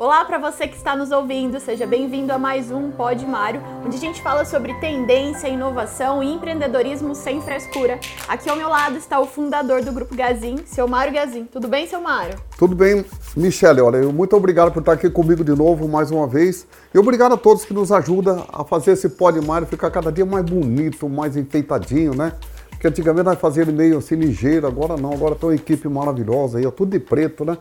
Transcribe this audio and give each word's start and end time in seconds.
Olá 0.00 0.24
para 0.24 0.38
você 0.38 0.66
que 0.66 0.78
está 0.78 0.96
nos 0.96 1.10
ouvindo, 1.10 1.60
seja 1.60 1.86
bem-vindo 1.86 2.32
a 2.32 2.38
mais 2.38 2.70
um 2.70 2.90
Pod 2.90 3.22
Mário, 3.26 3.60
onde 3.84 3.98
a 3.98 4.00
gente 4.00 4.22
fala 4.22 4.46
sobre 4.46 4.72
tendência, 4.80 5.46
inovação 5.46 6.22
e 6.22 6.32
empreendedorismo 6.32 7.14
sem 7.14 7.42
frescura. 7.42 8.00
Aqui 8.26 8.48
ao 8.48 8.56
meu 8.56 8.70
lado 8.70 8.96
está 8.96 9.20
o 9.20 9.26
fundador 9.26 9.84
do 9.84 9.92
Grupo 9.92 10.16
Gazin, 10.16 10.56
seu 10.64 10.88
Mário 10.88 11.12
Gazin. 11.12 11.44
Tudo 11.44 11.68
bem, 11.68 11.86
seu 11.86 12.00
Mário? 12.00 12.38
Tudo 12.56 12.74
bem, 12.74 13.04
Michele. 13.36 13.82
Olha, 13.82 14.00
muito 14.10 14.34
obrigado 14.34 14.72
por 14.72 14.80
estar 14.80 14.92
aqui 14.92 15.10
comigo 15.10 15.44
de 15.44 15.54
novo 15.54 15.86
mais 15.86 16.10
uma 16.10 16.26
vez. 16.26 16.66
E 16.94 16.98
obrigado 16.98 17.34
a 17.34 17.36
todos 17.36 17.66
que 17.66 17.74
nos 17.74 17.92
ajudam 17.92 18.46
a 18.50 18.64
fazer 18.64 18.92
esse 18.92 19.10
Pod 19.10 19.38
Mário 19.46 19.66
ficar 19.66 19.90
cada 19.90 20.10
dia 20.10 20.24
mais 20.24 20.46
bonito, 20.46 21.10
mais 21.10 21.36
enfeitadinho, 21.36 22.14
né? 22.14 22.32
Porque 22.70 22.88
antigamente 22.88 23.26
nós 23.26 23.38
fazíamos 23.38 23.74
meio 23.74 23.98
assim 23.98 24.14
ligeiro, 24.14 24.66
agora 24.66 24.96
não, 24.96 25.12
agora 25.12 25.34
tem 25.34 25.50
uma 25.50 25.54
equipe 25.54 25.86
maravilhosa 25.86 26.56
aí, 26.56 26.66
ó, 26.66 26.70
tudo 26.70 26.92
de 26.92 26.98
preto, 26.98 27.44
né? 27.44 27.58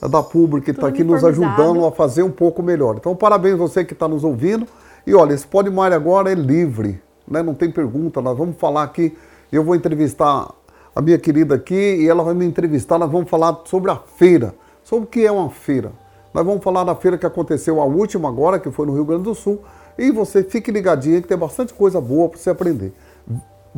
Da 0.00 0.22
Publi 0.22 0.60
que 0.60 0.72
está 0.72 0.88
aqui 0.88 1.02
nos 1.02 1.24
ajudando 1.24 1.84
a 1.86 1.92
fazer 1.92 2.22
um 2.22 2.30
pouco 2.30 2.62
melhor. 2.62 2.96
Então, 2.98 3.16
parabéns 3.16 3.56
você 3.56 3.84
que 3.84 3.94
está 3.94 4.06
nos 4.06 4.24
ouvindo. 4.24 4.66
E 5.06 5.14
olha, 5.14 5.32
esse 5.32 5.46
Pode 5.46 5.70
Mais 5.70 5.92
agora 5.92 6.30
é 6.30 6.34
livre, 6.34 7.00
né? 7.26 7.42
não 7.42 7.54
tem 7.54 7.70
pergunta. 7.70 8.20
Nós 8.20 8.36
vamos 8.36 8.56
falar 8.56 8.82
aqui, 8.82 9.16
eu 9.50 9.64
vou 9.64 9.74
entrevistar 9.74 10.52
a 10.94 11.00
minha 11.00 11.18
querida 11.18 11.54
aqui 11.54 11.74
e 11.74 12.08
ela 12.08 12.22
vai 12.22 12.34
me 12.34 12.44
entrevistar. 12.44 12.98
Nós 12.98 13.10
vamos 13.10 13.30
falar 13.30 13.60
sobre 13.64 13.90
a 13.90 13.96
feira, 13.96 14.54
sobre 14.82 15.06
o 15.06 15.08
que 15.08 15.24
é 15.24 15.30
uma 15.30 15.48
feira. 15.48 15.92
Nós 16.34 16.44
vamos 16.44 16.62
falar 16.62 16.84
da 16.84 16.94
feira 16.94 17.16
que 17.16 17.24
aconteceu 17.24 17.80
a 17.80 17.84
última 17.84 18.28
agora, 18.28 18.58
que 18.58 18.70
foi 18.70 18.84
no 18.84 18.92
Rio 18.92 19.04
Grande 19.04 19.22
do 19.22 19.34
Sul. 19.34 19.60
E 19.96 20.10
você 20.10 20.42
fique 20.42 20.70
ligadinho 20.70 21.22
que 21.22 21.28
tem 21.28 21.36
bastante 21.38 21.72
coisa 21.72 22.00
boa 22.00 22.28
para 22.28 22.38
você 22.38 22.50
aprender. 22.50 22.92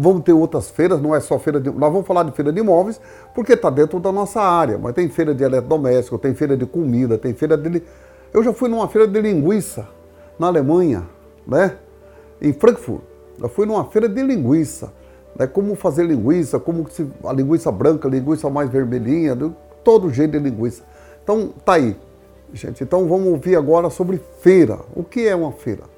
Vamos 0.00 0.22
ter 0.22 0.32
outras 0.32 0.70
feiras, 0.70 1.02
não 1.02 1.12
é 1.12 1.18
só 1.18 1.40
feira 1.40 1.60
de. 1.60 1.72
Nós 1.72 1.92
vamos 1.92 2.06
falar 2.06 2.22
de 2.22 2.30
feira 2.30 2.52
de 2.52 2.60
imóveis, 2.60 3.00
porque 3.34 3.54
está 3.54 3.68
dentro 3.68 3.98
da 3.98 4.12
nossa 4.12 4.40
área. 4.40 4.78
Mas 4.78 4.94
tem 4.94 5.08
feira 5.08 5.34
de 5.34 5.42
eletrodoméstico, 5.42 6.16
tem 6.16 6.32
feira 6.34 6.56
de 6.56 6.64
comida, 6.64 7.18
tem 7.18 7.34
feira 7.34 7.56
de. 7.56 7.82
Eu 8.32 8.44
já 8.44 8.52
fui 8.52 8.68
numa 8.68 8.86
feira 8.86 9.08
de 9.08 9.20
linguiça 9.20 9.88
na 10.38 10.46
Alemanha, 10.46 11.04
né? 11.44 11.74
Em 12.40 12.52
Frankfurt. 12.52 13.00
Eu 13.42 13.48
fui 13.48 13.66
numa 13.66 13.86
feira 13.86 14.08
de 14.08 14.22
linguiça. 14.22 14.92
Né? 15.34 15.48
Como 15.48 15.74
fazer 15.74 16.04
linguiça, 16.04 16.60
como 16.60 16.88
se, 16.88 17.04
a 17.24 17.32
linguiça 17.32 17.72
branca, 17.72 18.06
a 18.06 18.10
linguiça 18.10 18.48
mais 18.48 18.70
vermelhinha, 18.70 19.36
todo 19.82 20.12
jeito 20.12 20.30
de 20.30 20.38
linguiça. 20.38 20.84
Então, 21.24 21.52
tá 21.64 21.72
aí, 21.72 21.96
gente. 22.52 22.84
Então 22.84 23.08
vamos 23.08 23.26
ouvir 23.26 23.56
agora 23.56 23.90
sobre 23.90 24.22
feira. 24.42 24.78
O 24.94 25.02
que 25.02 25.26
é 25.26 25.34
uma 25.34 25.50
feira? 25.50 25.97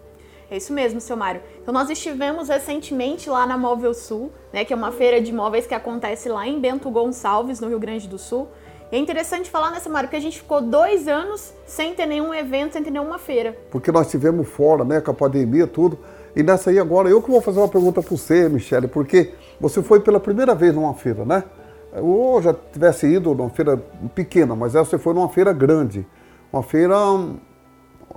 É 0.51 0.57
isso 0.57 0.73
mesmo, 0.73 1.01
seu 1.01 1.17
Mário. 1.17 1.41
Então 1.63 1.73
nós 1.73 1.89
estivemos 1.89 2.49
recentemente 2.49 3.31
lá 3.31 3.47
na 3.47 3.57
Móvel 3.57 3.95
Sul, 3.95 4.33
né, 4.53 4.65
que 4.65 4.73
é 4.73 4.77
uma 4.77 4.91
feira 4.91 5.21
de 5.21 5.33
móveis 5.33 5.65
que 5.65 5.75
acontece 5.75 6.29
lá 6.29 6.45
em 6.45 6.61
Bento 6.61 6.91
Gonçalves, 6.91 7.61
no 7.61 7.69
Rio 7.69 7.79
Grande 7.79 8.09
do 8.09 8.19
Sul. 8.19 8.49
E 8.91 8.97
é 8.97 8.99
interessante 8.99 9.49
falar 9.49 9.71
nessa, 9.71 9.89
Mário, 9.89 10.11
que 10.11 10.17
a 10.17 10.21
gente 10.21 10.39
ficou 10.39 10.61
dois 10.61 11.07
anos 11.07 11.55
sem 11.65 11.95
ter 11.95 12.07
nenhum 12.07 12.35
evento, 12.35 12.73
sem 12.73 12.83
ter 12.83 12.91
nenhuma 12.91 13.17
feira. 13.17 13.57
Porque 13.71 13.93
nós 13.93 14.11
tivemos 14.11 14.49
fora, 14.49 14.85
né, 14.85 15.01
com 15.01 15.13
a 15.13 15.15
pandemia, 15.15 15.69
tudo. 15.69 15.97
E 16.35 16.43
nessa 16.43 16.71
aí 16.71 16.81
agora, 16.81 17.09
eu 17.09 17.23
que 17.23 17.31
vou 17.31 17.41
fazer 17.41 17.61
uma 17.61 17.69
pergunta 17.69 18.03
para 18.03 18.11
você, 18.11 18.49
Michele, 18.49 18.89
porque 18.89 19.33
você 19.61 19.81
foi 19.85 20.01
pela 20.01 20.19
primeira 20.19 20.53
vez 20.53 20.75
numa 20.75 20.95
feira, 20.95 21.25
né? 21.25 21.45
Ou 21.93 22.43
já 22.43 22.53
tivesse 22.53 23.07
ido 23.07 23.33
numa 23.35 23.51
feira 23.51 23.77
pequena, 24.17 24.57
mas 24.57 24.75
essa 24.75 24.91
você 24.91 24.99
foi 24.99 25.15
numa 25.15 25.29
feira 25.29 25.53
grande. 25.53 26.05
Uma 26.53 26.65
feira 26.65 26.97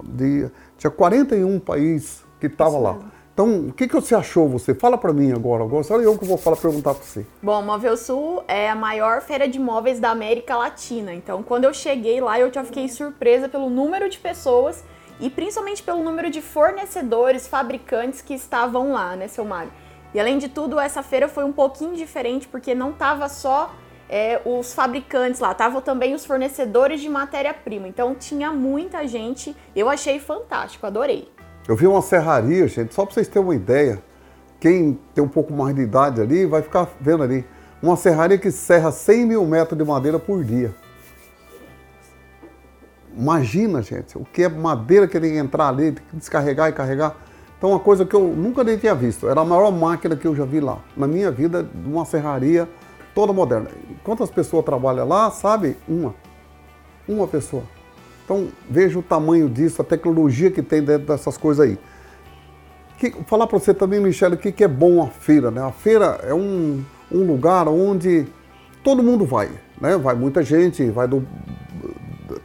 de... 0.04 0.50
Tinha 0.78 0.90
41 0.90 1.60
países 1.60 2.23
que 2.48 2.54
estava 2.54 2.78
lá. 2.78 2.98
Então, 3.34 3.68
o 3.70 3.74
que, 3.74 3.88
que 3.88 3.96
você 3.96 4.14
achou 4.14 4.48
você? 4.48 4.76
Fala 4.76 4.98
para 4.98 5.12
mim 5.12 5.32
agora, 5.32 5.64
agora 5.64 5.84
só 5.84 6.00
eu 6.00 6.18
que 6.18 6.26
vou 6.26 6.38
falar, 6.38 6.56
perguntar 6.56 6.94
para 6.94 7.04
você. 7.04 7.26
Bom, 7.42 7.62
Móvel 7.64 7.98
Sul 7.98 8.44
é 8.48 8.70
a 8.70 8.76
maior 8.76 9.22
feira 9.22 9.48
de 9.48 9.58
móveis 9.58 10.00
da 10.00 10.12
América 10.12 10.56
Latina. 10.56 11.14
Então, 11.14 11.42
quando 11.42 11.64
eu 11.64 11.74
cheguei 11.74 12.22
lá, 12.22 12.40
eu 12.40 12.54
já 12.54 12.64
fiquei 12.64 12.88
surpresa 12.88 13.50
pelo 13.50 13.70
número 13.70 14.08
de 14.08 14.20
pessoas 14.20 14.84
e 15.20 15.30
principalmente 15.30 15.82
pelo 15.82 16.04
número 16.04 16.30
de 16.30 16.42
fornecedores, 16.42 17.48
fabricantes 17.48 18.22
que 18.22 18.36
estavam 18.36 18.92
lá, 18.92 19.16
né, 19.16 19.28
seu 19.28 19.46
Mário? 19.46 19.72
E 20.14 20.20
além 20.20 20.38
de 20.38 20.48
tudo, 20.48 20.80
essa 20.80 21.02
feira 21.02 21.28
foi 21.28 21.44
um 21.44 21.54
pouquinho 21.54 21.96
diferente 21.96 22.48
porque 22.48 22.76
não 22.76 22.92
tava 22.92 23.28
só 23.30 23.74
é, 24.08 24.40
os 24.46 24.76
fabricantes 24.76 25.40
lá, 25.40 25.54
estavam 25.54 25.82
também 25.82 26.14
os 26.14 26.24
fornecedores 26.24 27.02
de 27.02 27.10
matéria-prima. 27.10 27.88
Então 27.88 28.14
tinha 28.14 28.52
muita 28.52 29.08
gente, 29.08 29.56
eu 29.76 29.90
achei 29.90 30.20
fantástico, 30.20 30.86
adorei. 30.86 31.34
Eu 31.68 31.76
vi 31.76 31.88
uma 31.88 32.02
serraria, 32.02 32.68
gente, 32.68 32.94
só 32.94 33.06
para 33.06 33.14
vocês 33.14 33.28
terem 33.28 33.48
uma 33.48 33.56
ideia. 33.56 34.02
Quem 34.60 35.00
tem 35.14 35.24
um 35.24 35.28
pouco 35.28 35.54
mais 35.54 35.76
de 35.76 35.82
idade 35.82 36.22
ali 36.22 36.46
vai 36.46 36.62
ficar 36.62 36.90
vendo 37.00 37.24
ali. 37.24 37.46
Uma 37.82 37.96
serraria 37.96 38.38
que 38.38 38.52
serra 38.52 38.92
100 38.92 39.26
mil 39.26 39.46
metros 39.46 39.78
de 39.78 39.84
madeira 39.84 40.20
por 40.20 40.44
dia. 40.44 40.74
Imagina, 43.16 43.82
gente, 43.82 44.18
o 44.18 44.26
que 44.26 44.44
é 44.44 44.50
madeira 44.50 45.08
que 45.08 45.20
tem 45.20 45.32
que 45.32 45.38
entrar 45.38 45.70
ali, 45.70 45.92
tem 45.92 46.04
que 46.10 46.16
descarregar 46.18 46.70
e 46.70 46.74
carregar. 46.74 47.16
Então, 47.58 47.70
uma 47.70 47.80
coisa 47.80 48.06
que 48.06 48.16
eu 48.16 48.28
nunca 48.28 48.64
nem 48.64 48.78
tinha 48.78 48.96
visto. 48.96 49.30
Era 49.30 49.42
a 49.42 49.46
maior 49.46 49.72
máquina 49.72 50.16
que 50.16 50.28
eu 50.28 50.36
já 50.36 50.44
vi 50.44 50.60
lá. 50.60 50.80
Na 50.98 51.08
minha 51.08 51.32
vida, 51.32 51.66
uma 51.86 52.04
serraria 52.04 52.68
toda 53.16 53.32
moderna. 53.32 53.70
Quantas 54.04 54.30
pessoas 54.30 54.66
trabalham 54.66 55.08
lá, 55.08 55.32
sabe? 55.32 55.78
Uma. 55.88 56.14
Uma 57.08 57.28
pessoa. 57.28 57.64
Então 58.24 58.48
veja 58.70 58.98
o 58.98 59.04
tamanho 59.04 59.50
disso, 59.50 59.82
a 59.82 59.86
tecnologia 59.86 60.50
que 60.50 60.62
tem 60.62 60.82
dentro 60.82 61.08
dessas 61.08 61.38
coisas 61.38 61.68
aí. 61.68 61.78
Que, 62.98 63.12
falar 63.26 63.48
para 63.48 63.60
você 63.60 63.74
também, 63.74 64.00
Michele, 64.00 64.36
o 64.36 64.38
que, 64.38 64.52
que 64.52 64.64
é 64.64 64.68
bom 64.68 65.04
a 65.04 65.08
feira. 65.08 65.52
Né? 65.52 65.62
A 65.62 65.72
feira 65.72 66.20
é 66.24 66.34
um, 66.34 66.84
um 67.12 67.26
lugar 67.26 67.68
onde 67.68 68.26
todo 68.84 69.04
mundo 69.04 69.26
vai. 69.26 69.50
Né? 69.80 69.98
Vai 69.98 70.16
muita 70.16 70.42
gente, 70.42 70.90
vai 70.90 71.08
do. 71.08 71.26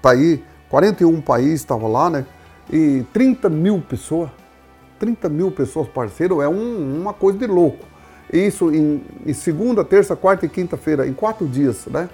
Tá 0.03 0.11
aí, 0.11 0.43
41 0.69 1.21
países 1.21 1.61
estava 1.61 1.87
lá, 1.87 2.11
né? 2.11 2.27
E 2.71 3.05
30 3.13 3.49
mil 3.49 3.81
pessoas. 3.81 4.31
30 4.99 5.29
mil 5.29 5.51
pessoas 5.53 5.87
parceiro 5.89 6.43
é 6.43 6.49
um, 6.49 7.01
uma 7.01 7.13
coisa 7.13 7.39
de 7.39 7.47
louco. 7.47 7.87
Isso 8.33 8.75
em, 8.75 9.03
em 9.25 9.33
segunda, 9.33 9.85
terça, 9.85 10.17
quarta 10.17 10.45
e 10.45 10.49
quinta-feira, 10.49 11.07
em 11.07 11.15
quatro 11.15 11.47
dias, 11.47 11.87
né? 11.87 12.09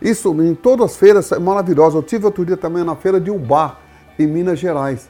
Isso 0.00 0.30
em 0.42 0.54
todas 0.54 0.92
as 0.92 0.96
feiras 0.96 1.32
é 1.32 1.38
maravilhoso. 1.38 1.98
Eu 1.98 2.02
tive 2.02 2.24
outro 2.24 2.44
dia 2.44 2.56
também 2.56 2.84
na 2.84 2.94
feira 2.94 3.20
de 3.20 3.30
Ubá, 3.30 3.78
em 4.18 4.26
Minas 4.26 4.58
Gerais. 4.58 5.08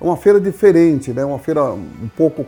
É 0.00 0.04
uma 0.04 0.16
feira 0.16 0.40
diferente, 0.40 1.12
né? 1.12 1.24
Uma 1.24 1.40
feira 1.40 1.72
um 1.72 2.08
pouco 2.16 2.44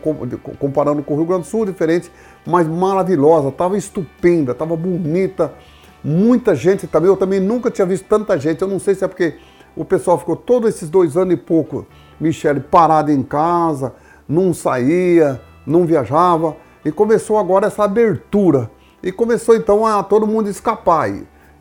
comparando 0.57 1.03
com 1.03 1.13
o 1.13 1.17
Rio 1.17 1.25
Grande 1.25 1.43
do 1.43 1.47
Sul, 1.47 1.65
diferente, 1.65 2.09
mas 2.45 2.65
maravilhosa. 2.65 3.49
Estava 3.49 3.77
estupenda, 3.77 4.53
estava 4.53 4.75
bonita. 4.75 5.53
Muita 6.01 6.55
gente 6.55 6.87
também. 6.87 7.09
Eu 7.09 7.17
também 7.17 7.41
nunca 7.41 7.69
tinha 7.69 7.85
visto 7.85 8.05
tanta 8.05 8.39
gente. 8.39 8.61
Eu 8.61 8.69
não 8.69 8.79
sei 8.79 8.95
se 8.95 9.03
é 9.03 9.07
porque 9.07 9.35
o 9.75 9.83
pessoal 9.83 10.17
ficou 10.17 10.37
todos 10.37 10.69
esses 10.69 10.89
dois 10.89 11.17
anos 11.17 11.33
e 11.33 11.37
pouco, 11.37 11.85
Michele, 12.19 12.61
parado 12.61 13.11
em 13.11 13.21
casa, 13.21 13.93
não 14.27 14.53
saía, 14.53 15.41
não 15.65 15.85
viajava. 15.85 16.55
E 16.85 16.91
começou 16.91 17.37
agora 17.37 17.67
essa 17.67 17.83
abertura. 17.83 18.71
E 19.03 19.11
começou 19.11 19.55
então 19.55 19.85
a 19.85 20.01
todo 20.01 20.25
mundo 20.25 20.49
escapar. 20.49 21.09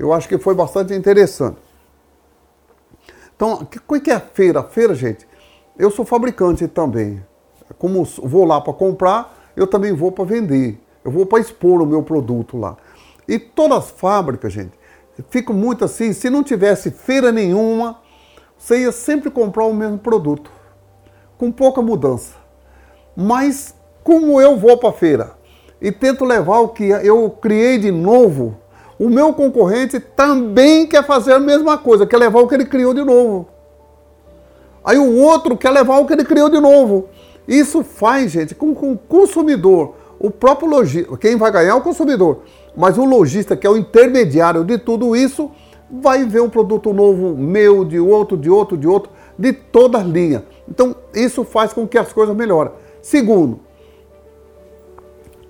Eu 0.00 0.14
acho 0.14 0.26
que 0.26 0.38
foi 0.38 0.54
bastante 0.54 0.94
interessante. 0.94 1.58
Então, 3.36 3.68
o 3.86 4.00
que 4.00 4.10
é 4.10 4.14
a 4.14 4.20
feira? 4.20 4.60
A 4.60 4.64
feira, 4.64 4.94
gente, 4.94 5.28
eu 5.78 5.90
sou 5.90 6.06
fabricante 6.06 6.66
também. 6.66 7.22
Como 7.78 8.02
vou 8.22 8.46
lá 8.46 8.62
para 8.62 8.72
comprar, 8.72 9.52
eu 9.54 9.66
também 9.66 9.92
vou 9.92 10.10
para 10.10 10.24
vender. 10.24 10.80
Eu 11.04 11.10
vou 11.10 11.26
para 11.26 11.38
expor 11.38 11.82
o 11.82 11.86
meu 11.86 12.02
produto 12.02 12.56
lá. 12.56 12.78
E 13.28 13.38
todas 13.38 13.76
as 13.76 13.90
fábricas, 13.90 14.54
gente, 14.54 14.72
fico 15.28 15.52
muito 15.52 15.84
assim, 15.84 16.14
se 16.14 16.30
não 16.30 16.42
tivesse 16.42 16.90
feira 16.90 17.30
nenhuma, 17.30 18.00
você 18.56 18.80
ia 18.80 18.92
sempre 18.92 19.30
comprar 19.30 19.66
o 19.66 19.74
mesmo 19.74 19.98
produto, 19.98 20.50
com 21.36 21.52
pouca 21.52 21.82
mudança. 21.82 22.36
Mas 23.14 23.74
como 24.02 24.40
eu 24.40 24.56
vou 24.56 24.78
para 24.78 24.88
a 24.88 24.94
feira 24.94 25.32
e 25.80 25.92
tento 25.92 26.24
levar 26.24 26.60
o 26.60 26.68
que 26.68 26.84
eu 26.84 27.28
criei 27.28 27.76
de 27.76 27.90
novo 27.90 28.56
o 29.00 29.08
meu 29.08 29.32
concorrente 29.32 29.98
também 29.98 30.86
quer 30.86 31.02
fazer 31.06 31.32
a 31.32 31.40
mesma 31.40 31.78
coisa, 31.78 32.06
quer 32.06 32.18
levar 32.18 32.40
o 32.40 32.46
que 32.46 32.54
ele 32.54 32.66
criou 32.66 32.92
de 32.92 33.02
novo. 33.02 33.48
Aí 34.84 34.98
o 34.98 35.16
outro 35.16 35.56
quer 35.56 35.70
levar 35.70 35.98
o 35.98 36.06
que 36.06 36.12
ele 36.12 36.22
criou 36.22 36.50
de 36.50 36.60
novo. 36.60 37.08
Isso 37.48 37.82
faz, 37.82 38.30
gente, 38.30 38.54
com 38.54 38.72
o 38.72 38.98
consumidor, 38.98 39.94
o 40.18 40.30
próprio 40.30 40.68
lojista, 40.68 41.16
quem 41.16 41.34
vai 41.34 41.50
ganhar 41.50 41.70
é 41.70 41.74
o 41.74 41.80
consumidor, 41.80 42.40
mas 42.76 42.98
o 42.98 43.06
lojista, 43.06 43.56
que 43.56 43.66
é 43.66 43.70
o 43.70 43.76
intermediário 43.78 44.64
de 44.64 44.76
tudo 44.76 45.16
isso, 45.16 45.50
vai 45.90 46.26
ver 46.26 46.42
um 46.42 46.50
produto 46.50 46.92
novo 46.92 47.34
meu, 47.34 47.86
de 47.86 47.98
outro, 47.98 48.36
de 48.36 48.50
outro, 48.50 48.76
de 48.76 48.86
outro, 48.86 49.10
de 49.38 49.50
toda 49.50 49.96
a 49.96 50.02
linha. 50.02 50.44
Então, 50.68 50.94
isso 51.14 51.42
faz 51.42 51.72
com 51.72 51.88
que 51.88 51.96
as 51.96 52.12
coisas 52.12 52.36
melhorem. 52.36 52.72
Segundo, 53.00 53.60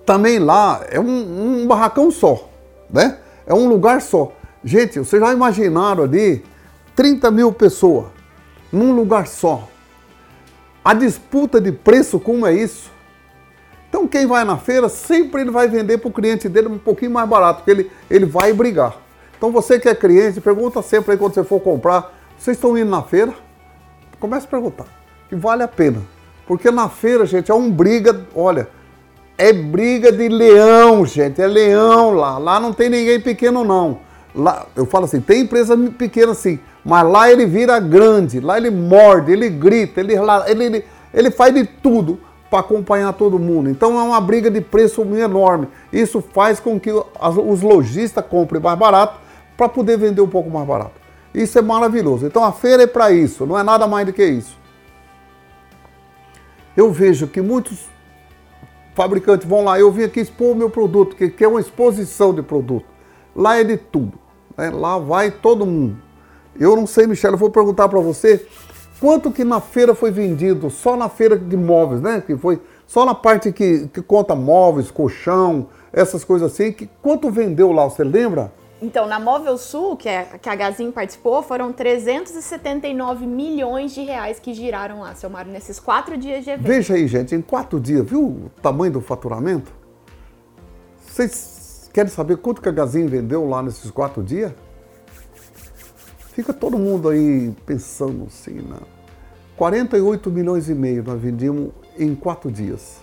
também 0.05 0.39
lá 0.39 0.85
é 0.89 1.01
um, 1.01 1.63
um 1.63 1.67
barracão 1.67 2.09
só, 2.09 2.47
né? 2.89 3.17
É 3.51 3.53
um 3.53 3.67
lugar 3.67 4.01
só. 4.01 4.31
Gente, 4.63 4.99
vocês 4.99 5.21
já 5.21 5.33
imaginaram 5.33 6.05
ali 6.05 6.41
30 6.95 7.29
mil 7.31 7.51
pessoas 7.51 8.05
num 8.71 8.95
lugar 8.95 9.27
só. 9.27 9.67
A 10.85 10.93
disputa 10.93 11.59
de 11.59 11.69
preço, 11.69 12.17
como 12.17 12.47
é 12.47 12.53
isso? 12.53 12.89
Então 13.89 14.07
quem 14.07 14.25
vai 14.25 14.45
na 14.45 14.57
feira, 14.57 14.87
sempre 14.87 15.41
ele 15.41 15.51
vai 15.51 15.67
vender 15.67 15.97
para 15.97 16.07
o 16.07 16.13
cliente 16.13 16.47
dele 16.47 16.69
um 16.69 16.77
pouquinho 16.77 17.11
mais 17.11 17.27
barato, 17.27 17.57
porque 17.57 17.71
ele, 17.71 17.91
ele 18.09 18.25
vai 18.25 18.53
brigar. 18.53 18.95
Então 19.37 19.51
você 19.51 19.77
que 19.77 19.89
é 19.89 19.93
cliente, 19.93 20.39
pergunta 20.39 20.81
sempre 20.81 21.11
aí 21.11 21.17
quando 21.17 21.33
você 21.33 21.43
for 21.43 21.59
comprar, 21.59 22.13
Vocês 22.37 22.55
estão 22.55 22.77
indo 22.77 22.89
na 22.89 23.03
feira? 23.03 23.33
Comece 24.17 24.45
a 24.45 24.49
perguntar. 24.49 24.85
E 25.29 25.35
vale 25.35 25.61
a 25.61 25.67
pena. 25.67 26.01
Porque 26.47 26.71
na 26.71 26.87
feira, 26.87 27.25
gente, 27.25 27.51
é 27.51 27.53
um 27.53 27.69
briga, 27.69 28.25
olha, 28.33 28.69
é 29.41 29.51
briga 29.51 30.11
de 30.11 30.29
leão, 30.29 31.03
gente, 31.03 31.41
é 31.41 31.47
leão 31.47 32.13
lá. 32.13 32.37
Lá 32.37 32.59
não 32.59 32.71
tem 32.71 32.89
ninguém 32.89 33.19
pequeno, 33.19 33.63
não. 33.63 33.99
Lá, 34.35 34.67
eu 34.75 34.85
falo 34.85 35.05
assim, 35.05 35.19
tem 35.19 35.41
empresa 35.41 35.75
pequena 35.97 36.33
sim, 36.33 36.59
mas 36.85 37.05
lá 37.05 37.29
ele 37.29 37.45
vira 37.45 37.79
grande, 37.79 38.39
lá 38.39 38.55
ele 38.57 38.69
morde, 38.69 39.31
ele 39.31 39.49
grita, 39.49 39.99
ele, 39.99 40.13
ele, 40.47 40.63
ele, 40.63 40.85
ele 41.11 41.31
faz 41.31 41.53
de 41.53 41.65
tudo 41.65 42.19
para 42.51 42.59
acompanhar 42.59 43.11
todo 43.13 43.39
mundo. 43.39 43.69
Então 43.69 43.99
é 43.99 44.03
uma 44.03 44.21
briga 44.21 44.51
de 44.51 44.61
preço 44.61 45.01
enorme. 45.01 45.67
Isso 45.91 46.21
faz 46.21 46.59
com 46.59 46.79
que 46.79 46.91
os 46.91 47.61
lojistas 47.61 48.23
comprem 48.25 48.61
mais 48.61 48.77
barato 48.77 49.19
para 49.57 49.67
poder 49.67 49.97
vender 49.97 50.21
um 50.21 50.27
pouco 50.27 50.49
mais 50.49 50.67
barato. 50.67 51.01
Isso 51.33 51.57
é 51.57 51.61
maravilhoso. 51.61 52.27
Então 52.27 52.43
a 52.43 52.51
feira 52.51 52.83
é 52.83 52.87
para 52.87 53.11
isso, 53.11 53.45
não 53.45 53.57
é 53.57 53.63
nada 53.63 53.87
mais 53.87 54.05
do 54.05 54.13
que 54.13 54.23
isso. 54.23 54.55
Eu 56.77 56.91
vejo 56.91 57.27
que 57.27 57.41
muitos 57.41 57.89
fabricantes 58.93 59.47
vão 59.47 59.63
lá, 59.63 59.79
eu 59.79 59.91
vim 59.91 60.03
aqui 60.03 60.19
expor 60.19 60.51
o 60.51 60.55
meu 60.55 60.69
produto, 60.69 61.15
que, 61.15 61.29
que 61.29 61.43
é 61.43 61.47
uma 61.47 61.59
exposição 61.59 62.33
de 62.33 62.41
produto. 62.41 62.85
Lá 63.35 63.57
é 63.57 63.63
de 63.63 63.77
tudo. 63.77 64.17
Né? 64.57 64.69
Lá 64.69 64.97
vai 64.97 65.31
todo 65.31 65.65
mundo. 65.65 65.97
Eu 66.59 66.75
não 66.75 66.85
sei, 66.85 67.07
Michel, 67.07 67.31
eu 67.31 67.37
vou 67.37 67.49
perguntar 67.49 67.87
para 67.87 67.99
você 67.99 68.45
quanto 68.99 69.31
que 69.31 69.43
na 69.43 69.59
feira 69.59 69.95
foi 69.95 70.11
vendido, 70.11 70.69
só 70.69 70.95
na 70.95 71.09
feira 71.09 71.37
de 71.37 71.57
móveis, 71.57 72.01
né? 72.01 72.21
Que 72.25 72.37
foi 72.37 72.61
só 72.85 73.05
na 73.05 73.15
parte 73.15 73.51
que, 73.51 73.87
que 73.87 74.01
conta 74.01 74.35
móveis, 74.35 74.91
colchão, 74.91 75.67
essas 75.93 76.23
coisas 76.23 76.51
assim, 76.51 76.71
que 76.71 76.89
quanto 77.01 77.31
vendeu 77.31 77.71
lá, 77.71 77.85
você 77.85 78.03
lembra? 78.03 78.53
Então, 78.81 79.05
na 79.05 79.19
Móvel 79.19 79.59
Sul, 79.59 79.95
que, 79.95 80.09
é, 80.09 80.23
que 80.41 80.49
a 80.49 80.55
Gazin 80.55 80.91
participou, 80.91 81.43
foram 81.43 81.71
379 81.71 83.27
milhões 83.27 83.93
de 83.93 84.01
reais 84.01 84.39
que 84.39 84.55
giraram 84.55 85.01
lá, 85.01 85.13
seu 85.13 85.29
Mário, 85.29 85.51
nesses 85.51 85.79
quatro 85.79 86.17
dias 86.17 86.43
de 86.43 86.49
evento. 86.49 86.67
Veja 86.67 86.95
aí, 86.95 87.07
gente, 87.07 87.35
em 87.35 87.41
quatro 87.41 87.79
dias, 87.79 88.03
viu 88.03 88.23
o 88.23 88.51
tamanho 88.61 88.93
do 88.93 89.01
faturamento? 89.01 89.71
Vocês 91.05 91.89
querem 91.93 92.09
saber 92.09 92.37
quanto 92.37 92.59
que 92.59 92.69
a 92.69 92.71
Gazin 92.71 93.05
vendeu 93.05 93.47
lá 93.47 93.61
nesses 93.61 93.91
quatro 93.91 94.23
dias? 94.23 94.51
Fica 96.33 96.51
todo 96.51 96.79
mundo 96.79 97.09
aí 97.09 97.53
pensando 97.65 98.25
assim, 98.25 98.53
né? 98.53 98.77
48 99.57 100.31
milhões 100.31 100.69
e 100.69 100.73
meio 100.73 101.03
nós 101.03 101.21
vendíamos 101.21 101.71
em 101.99 102.15
quatro 102.15 102.51
dias. 102.51 102.99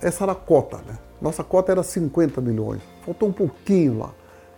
Essa 0.00 0.24
era 0.24 0.32
a 0.32 0.36
cota, 0.36 0.76
né? 0.86 0.96
Nossa 1.20 1.42
cota 1.42 1.72
era 1.72 1.82
50 1.82 2.40
milhões. 2.40 2.80
Faltou 3.04 3.28
um 3.28 3.32
pouquinho 3.32 3.98
lá. 3.98 4.14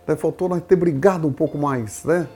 Né? 0.07 0.17
Faltou 0.17 0.49
nós 0.49 0.63
ter 0.63 0.77
brigado 0.77 1.27
um 1.27 1.33
pouco 1.33 1.59
mais, 1.59 2.05
né? 2.05 2.29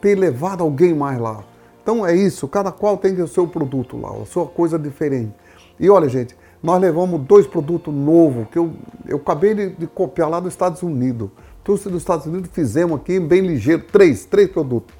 ter 0.00 0.16
levado 0.16 0.62
alguém 0.62 0.94
mais 0.94 1.18
lá. 1.18 1.44
Então 1.82 2.06
é 2.06 2.14
isso, 2.14 2.46
cada 2.46 2.70
qual 2.70 2.96
tem 2.96 3.20
o 3.20 3.28
seu 3.28 3.46
produto 3.46 3.96
lá, 3.96 4.10
a 4.10 4.26
sua 4.26 4.46
coisa 4.46 4.78
diferente. 4.78 5.32
E 5.78 5.88
olha, 5.90 6.08
gente, 6.08 6.36
nós 6.62 6.80
levamos 6.80 7.20
dois 7.22 7.46
produtos 7.46 7.92
novos 7.92 8.46
que 8.50 8.58
eu, 8.58 8.72
eu 9.06 9.16
acabei 9.16 9.54
de, 9.54 9.70
de 9.70 9.86
copiar 9.86 10.28
lá 10.28 10.38
dos 10.38 10.52
Estados 10.52 10.82
Unidos. 10.82 11.28
Trouxe 11.64 11.88
dos 11.88 12.02
Estados 12.02 12.26
Unidos, 12.26 12.50
fizemos 12.52 13.00
aqui 13.00 13.18
bem 13.18 13.40
ligeiro, 13.40 13.84
três, 13.90 14.24
três 14.24 14.48
produtos. 14.48 14.94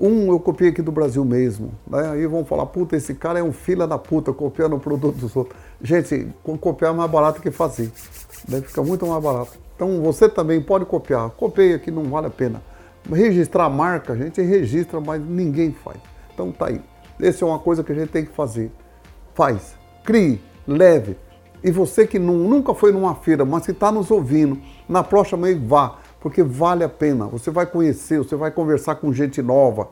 Um 0.00 0.30
eu 0.30 0.38
copiei 0.38 0.70
aqui 0.70 0.80
do 0.80 0.92
Brasil 0.92 1.24
mesmo. 1.24 1.72
Né? 1.84 2.10
Aí 2.10 2.26
vão 2.26 2.44
falar, 2.44 2.66
puta, 2.66 2.96
esse 2.96 3.14
cara 3.14 3.40
é 3.40 3.42
um 3.42 3.52
fila 3.52 3.86
da 3.86 3.98
puta 3.98 4.32
copiando 4.32 4.76
o 4.76 4.80
produto 4.80 5.16
dos 5.16 5.34
outros. 5.34 5.58
Gente, 5.82 6.28
copiar 6.60 6.92
é 6.92 6.96
mais 6.96 7.10
barato 7.10 7.40
que 7.40 7.50
fazer. 7.50 7.90
Deve 8.46 8.68
ficar 8.68 8.82
muito 8.82 9.04
mais 9.04 9.22
barato. 9.22 9.67
Então 9.78 10.02
você 10.02 10.28
também 10.28 10.60
pode 10.60 10.84
copiar. 10.86 11.30
Copiei 11.30 11.72
aqui, 11.72 11.88
não 11.88 12.02
vale 12.02 12.26
a 12.26 12.30
pena. 12.30 12.60
Registrar 13.08 13.66
a 13.66 13.70
marca, 13.70 14.12
a 14.12 14.16
gente 14.16 14.42
registra, 14.42 15.00
mas 15.00 15.24
ninguém 15.24 15.70
faz. 15.70 15.98
Então 16.34 16.50
tá 16.50 16.66
aí. 16.66 16.80
Essa 17.20 17.44
é 17.44 17.48
uma 17.48 17.60
coisa 17.60 17.84
que 17.84 17.92
a 17.92 17.94
gente 17.94 18.08
tem 18.08 18.24
que 18.24 18.32
fazer. 18.32 18.72
Faz, 19.34 19.76
crie, 20.04 20.42
leve. 20.66 21.16
E 21.62 21.70
você 21.70 22.08
que 22.08 22.18
não, 22.18 22.34
nunca 22.34 22.74
foi 22.74 22.90
numa 22.90 23.14
feira, 23.14 23.44
mas 23.44 23.66
que 23.66 23.70
está 23.70 23.92
nos 23.92 24.10
ouvindo, 24.10 24.60
na 24.88 25.04
próxima 25.04 25.46
vez 25.46 25.62
vá, 25.62 25.98
porque 26.18 26.42
vale 26.42 26.82
a 26.82 26.88
pena. 26.88 27.26
Você 27.26 27.48
vai 27.48 27.64
conhecer, 27.64 28.18
você 28.18 28.34
vai 28.34 28.50
conversar 28.50 28.96
com 28.96 29.12
gente 29.12 29.40
nova, 29.40 29.90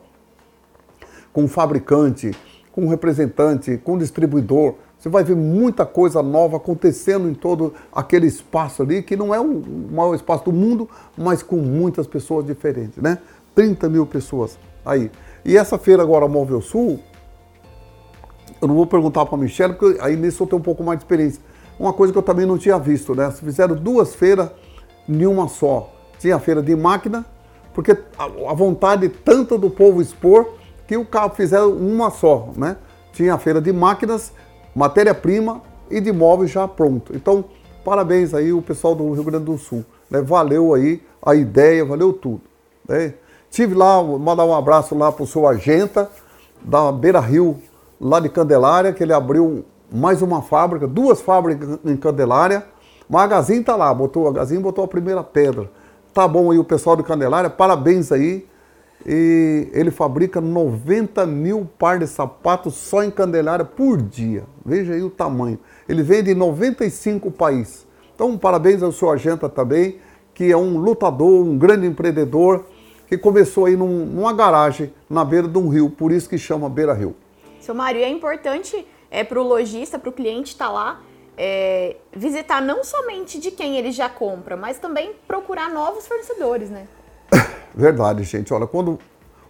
com 1.31 1.47
fabricante, 1.47 2.31
com 2.73 2.89
representante, 2.89 3.77
com 3.77 3.97
distribuidor. 3.97 4.75
Você 5.07 5.09
vai 5.09 5.23
ver 5.23 5.37
muita 5.37 5.85
coisa 5.85 6.21
nova 6.21 6.57
acontecendo 6.57 7.29
em 7.29 7.33
todo 7.33 7.73
aquele 7.93 8.27
espaço 8.27 8.83
ali, 8.83 9.01
que 9.01 9.15
não 9.15 9.33
é 9.33 9.39
o 9.39 9.63
maior 9.89 10.13
espaço 10.13 10.43
do 10.43 10.51
mundo, 10.51 10.89
mas 11.17 11.41
com 11.41 11.55
muitas 11.55 12.05
pessoas 12.05 12.45
diferentes, 12.45 13.01
né? 13.01 13.19
30 13.55 13.87
mil 13.87 14.05
pessoas 14.05 14.59
aí. 14.85 15.09
E 15.45 15.55
essa 15.55 15.77
feira 15.77 16.03
agora, 16.03 16.27
Móvel 16.27 16.59
Sul, 16.59 16.99
eu 18.61 18.67
não 18.67 18.75
vou 18.75 18.85
perguntar 18.85 19.25
para 19.25 19.35
a 19.35 19.37
Michelle, 19.37 19.75
porque 19.75 19.97
aí 20.01 20.17
nisso 20.17 20.43
eu 20.43 20.47
tenho 20.47 20.59
um 20.59 20.63
pouco 20.63 20.83
mais 20.83 20.99
de 20.99 21.05
experiência. 21.05 21.41
Uma 21.79 21.93
coisa 21.93 22.11
que 22.11 22.19
eu 22.19 22.23
também 22.23 22.45
não 22.45 22.57
tinha 22.57 22.77
visto, 22.77 23.15
né? 23.15 23.31
Fizeram 23.31 23.75
duas 23.75 24.13
feiras 24.13 24.49
em 25.07 25.25
uma 25.25 25.47
só. 25.47 25.89
Tinha 26.19 26.35
a 26.35 26.39
feira 26.39 26.61
de 26.61 26.75
máquina, 26.75 27.25
porque 27.73 27.97
a 28.19 28.53
vontade 28.53 29.07
tanto 29.07 29.57
do 29.57 29.69
povo 29.69 30.01
expor 30.01 30.49
que 30.85 30.97
o 30.97 31.05
carro 31.05 31.33
fizeram 31.33 31.71
uma 31.71 32.11
só, 32.11 32.49
né? 32.57 32.75
Tinha 33.13 33.35
a 33.35 33.37
feira 33.37 33.61
de 33.61 33.71
máquinas 33.71 34.33
matéria-prima 34.77 35.59
e 35.89 35.99
de 35.99 36.11
móveis 36.11 36.51
já 36.51 36.67
pronto. 36.67 37.15
Então, 37.15 37.45
parabéns 37.83 38.31
aí 38.31 38.53
o 38.53 38.61
pessoal 38.61 38.93
do 38.93 39.11
Rio 39.11 39.23
Grande 39.23 39.45
do 39.45 39.57
Sul. 39.57 39.83
Né? 40.07 40.21
Valeu 40.21 40.71
aí 40.71 41.01
a 41.19 41.33
ideia, 41.33 41.83
valeu 41.83 42.13
tudo. 42.13 42.41
Né? 42.87 43.15
Tive 43.49 43.73
lá, 43.73 44.03
mandar 44.03 44.45
um 44.45 44.53
abraço 44.53 44.95
lá 44.95 45.11
para 45.11 45.23
o 45.23 45.27
seu 45.27 45.47
Agenta, 45.47 46.07
da 46.61 46.91
Beira 46.91 47.19
Rio, 47.19 47.57
lá 47.99 48.19
de 48.19 48.29
Candelária, 48.29 48.93
que 48.93 49.01
ele 49.01 49.13
abriu 49.13 49.65
mais 49.91 50.21
uma 50.21 50.43
fábrica, 50.43 50.87
duas 50.87 51.21
fábricas 51.21 51.79
em 51.83 51.97
Candelária. 51.97 52.63
Gazin 53.09 53.63
tá 53.63 53.75
lá, 53.75 53.91
botou, 53.91 54.27
a 54.27 54.31
Gazin 54.31 54.59
botou 54.59 54.85
a 54.85 54.87
primeira 54.87 55.23
pedra. 55.23 55.71
Tá 56.13 56.27
bom 56.27 56.51
aí 56.51 56.59
o 56.59 56.63
pessoal 56.63 56.95
de 56.95 57.01
Candelária, 57.01 57.49
parabéns 57.49 58.11
aí 58.11 58.45
e 59.05 59.69
ele 59.73 59.91
fabrica 59.91 60.41
90 60.41 61.25
mil 61.25 61.67
par 61.77 61.99
de 61.99 62.07
sapatos 62.07 62.75
só 62.75 63.03
em 63.03 63.11
Candelária 63.11 63.63
por 63.63 64.01
dia. 64.01 64.43
Veja 64.65 64.93
aí 64.93 65.01
o 65.01 65.09
tamanho. 65.09 65.59
Ele 65.87 66.03
vende 66.03 66.31
em 66.31 66.35
95 66.35 67.31
países. 67.31 67.85
Então, 68.13 68.37
parabéns 68.37 68.81
ao 68.81 68.91
seu 68.91 69.11
Agenta 69.11 69.47
também, 69.47 69.99
que 70.33 70.51
é 70.51 70.57
um 70.57 70.77
lutador, 70.77 71.45
um 71.45 71.57
grande 71.57 71.85
empreendedor, 71.85 72.65
que 73.07 73.17
começou 73.17 73.65
aí 73.65 73.75
num, 73.75 74.05
numa 74.05 74.33
garagem 74.33 74.93
na 75.09 75.23
beira 75.23 75.47
de 75.47 75.57
um 75.57 75.69
rio, 75.69 75.89
por 75.89 76.11
isso 76.11 76.27
que 76.27 76.37
chama 76.37 76.69
Beira 76.69 76.93
Rio. 76.93 77.15
Seu 77.59 77.73
Mário, 77.73 78.01
é 78.01 78.09
importante 78.09 78.85
é, 79.09 79.23
para 79.23 79.39
o 79.39 79.43
lojista, 79.43 79.97
para 79.97 80.09
o 80.09 80.11
cliente 80.11 80.51
estar 80.51 80.67
tá 80.67 80.71
lá, 80.71 81.01
é, 81.37 81.95
visitar 82.11 82.61
não 82.61 82.83
somente 82.83 83.39
de 83.39 83.51
quem 83.51 83.77
ele 83.77 83.91
já 83.91 84.09
compra, 84.09 84.57
mas 84.57 84.79
também 84.79 85.13
procurar 85.27 85.69
novos 85.69 86.07
fornecedores, 86.07 86.69
né? 86.69 86.87
Verdade, 87.77 88.23
gente. 88.23 88.51
Olha, 88.51 88.65
quando 88.65 88.97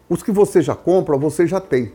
os 0.09 0.21
que 0.21 0.33
você 0.33 0.61
já 0.61 0.75
compra, 0.75 1.17
você 1.17 1.47
já 1.47 1.61
tem. 1.61 1.93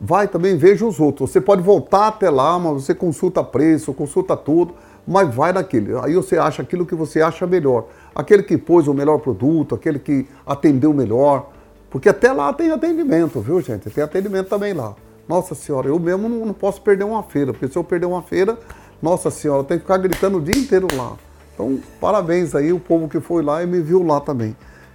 Vai 0.00 0.28
também, 0.28 0.56
veja 0.56 0.86
os 0.86 1.00
outros. 1.00 1.30
Você 1.30 1.40
pode 1.40 1.62
voltar 1.62 2.06
até 2.06 2.30
lá, 2.30 2.56
mas 2.60 2.84
você 2.84 2.94
consulta 2.94 3.42
preço, 3.42 3.92
consulta 3.92 4.36
tudo, 4.36 4.72
mas 5.04 5.34
vai 5.34 5.52
naquele. 5.52 5.98
Aí 5.98 6.14
você 6.14 6.38
acha 6.38 6.62
aquilo 6.62 6.86
que 6.86 6.94
você 6.94 7.20
acha 7.20 7.44
melhor. 7.44 7.88
Aquele 8.14 8.44
que 8.44 8.56
pôs 8.56 8.86
o 8.86 8.94
melhor 8.94 9.18
produto, 9.18 9.74
aquele 9.74 9.98
que 9.98 10.28
atendeu 10.46 10.92
melhor. 10.94 11.50
Porque 11.90 12.08
até 12.08 12.32
lá 12.32 12.52
tem 12.52 12.70
atendimento, 12.70 13.40
viu, 13.40 13.60
gente? 13.60 13.90
Tem 13.90 14.04
atendimento 14.04 14.48
também 14.48 14.74
lá. 14.74 14.94
Nossa 15.28 15.56
Senhora, 15.56 15.88
eu 15.88 15.98
mesmo 15.98 16.28
não, 16.28 16.46
não 16.46 16.54
posso 16.54 16.80
perder 16.82 17.02
uma 17.02 17.22
feira, 17.24 17.52
porque 17.52 17.66
se 17.66 17.76
eu 17.76 17.82
perder 17.82 18.06
uma 18.06 18.22
feira, 18.22 18.56
Nossa 19.02 19.28
Senhora, 19.28 19.64
tenho 19.64 19.80
que 19.80 19.86
ficar 19.86 19.96
gritando 19.96 20.38
o 20.38 20.40
dia 20.40 20.56
inteiro 20.56 20.86
lá. 20.94 21.14
Então, 21.52 21.80
parabéns 22.00 22.54
aí 22.54 22.72
o 22.72 22.78
povo 22.78 23.08
que 23.08 23.18
foi 23.18 23.42
lá 23.42 23.62
e 23.62 23.66
me 23.66 23.80
viu 23.80 24.04
lá 24.04 24.20
também. 24.20 24.54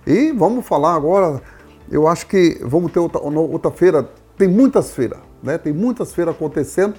E 0.09 0.31
vamos 0.31 0.65
falar 0.65 0.95
agora, 0.95 1.39
eu 1.91 2.07
acho 2.07 2.25
que 2.25 2.59
vamos 2.63 2.91
ter 2.91 2.97
outra, 2.97 3.21
outra 3.21 3.69
feira, 3.69 4.09
tem 4.35 4.47
muitas 4.47 4.91
feiras, 4.91 5.19
né? 5.43 5.55
Tem 5.55 5.71
muitas 5.71 6.11
feiras 6.11 6.33
acontecendo, 6.33 6.95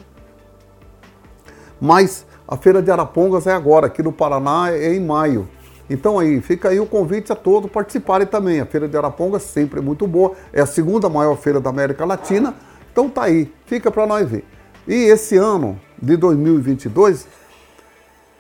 mas 1.81 2.25
a 2.47 2.57
feira 2.57 2.81
de 2.81 2.89
Arapongas 2.89 3.49
é 3.49 3.53
agora, 3.53 3.89
aqui 3.89 4.01
no 4.01 4.13
Paraná 4.13 4.71
é 4.71 4.95
em 4.95 5.01
maio. 5.01 5.49
Então 5.91 6.21
aí, 6.21 6.41
fica 6.41 6.69
aí 6.69 6.79
o 6.79 6.87
convite 6.87 7.33
a 7.33 7.35
todos 7.35 7.69
participarem 7.69 8.29
também. 8.29 8.61
A 8.61 8.67
Feira 8.67 8.87
de 8.87 8.97
Arapongas 8.97 9.43
sempre 9.43 9.81
é 9.81 9.83
muito 9.83 10.07
boa, 10.07 10.35
é 10.53 10.61
a 10.61 10.67
segunda 10.67 11.09
maior 11.09 11.37
feira 11.37 11.59
da 11.59 11.69
América 11.69 12.05
Latina. 12.05 12.55
Então 12.93 13.11
tá 13.11 13.25
aí, 13.25 13.53
fica 13.67 13.91
para 13.91 14.07
nós 14.07 14.31
ver. 14.31 14.45
E 14.87 14.95
esse 14.95 15.37
ano 15.37 15.81
de 16.01 16.17
2022, 16.17 17.27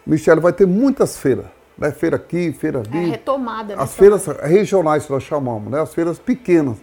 Michele, 0.06 0.40
vai 0.40 0.52
ter 0.52 0.64
muitas 0.64 1.16
feiras 1.16 1.46
né? 1.80 1.90
Feira 1.90 2.16
aqui, 2.16 2.52
feira 2.52 2.80
ali. 2.80 2.98
É 2.98 3.10
retomada. 3.12 3.74
As 3.74 3.94
feiras 3.94 4.26
regionais 4.26 5.06
que 5.06 5.12
nós 5.12 5.22
chamamos, 5.22 5.72
né? 5.72 5.80
As 5.80 5.94
feiras 5.94 6.18
pequenas. 6.18 6.76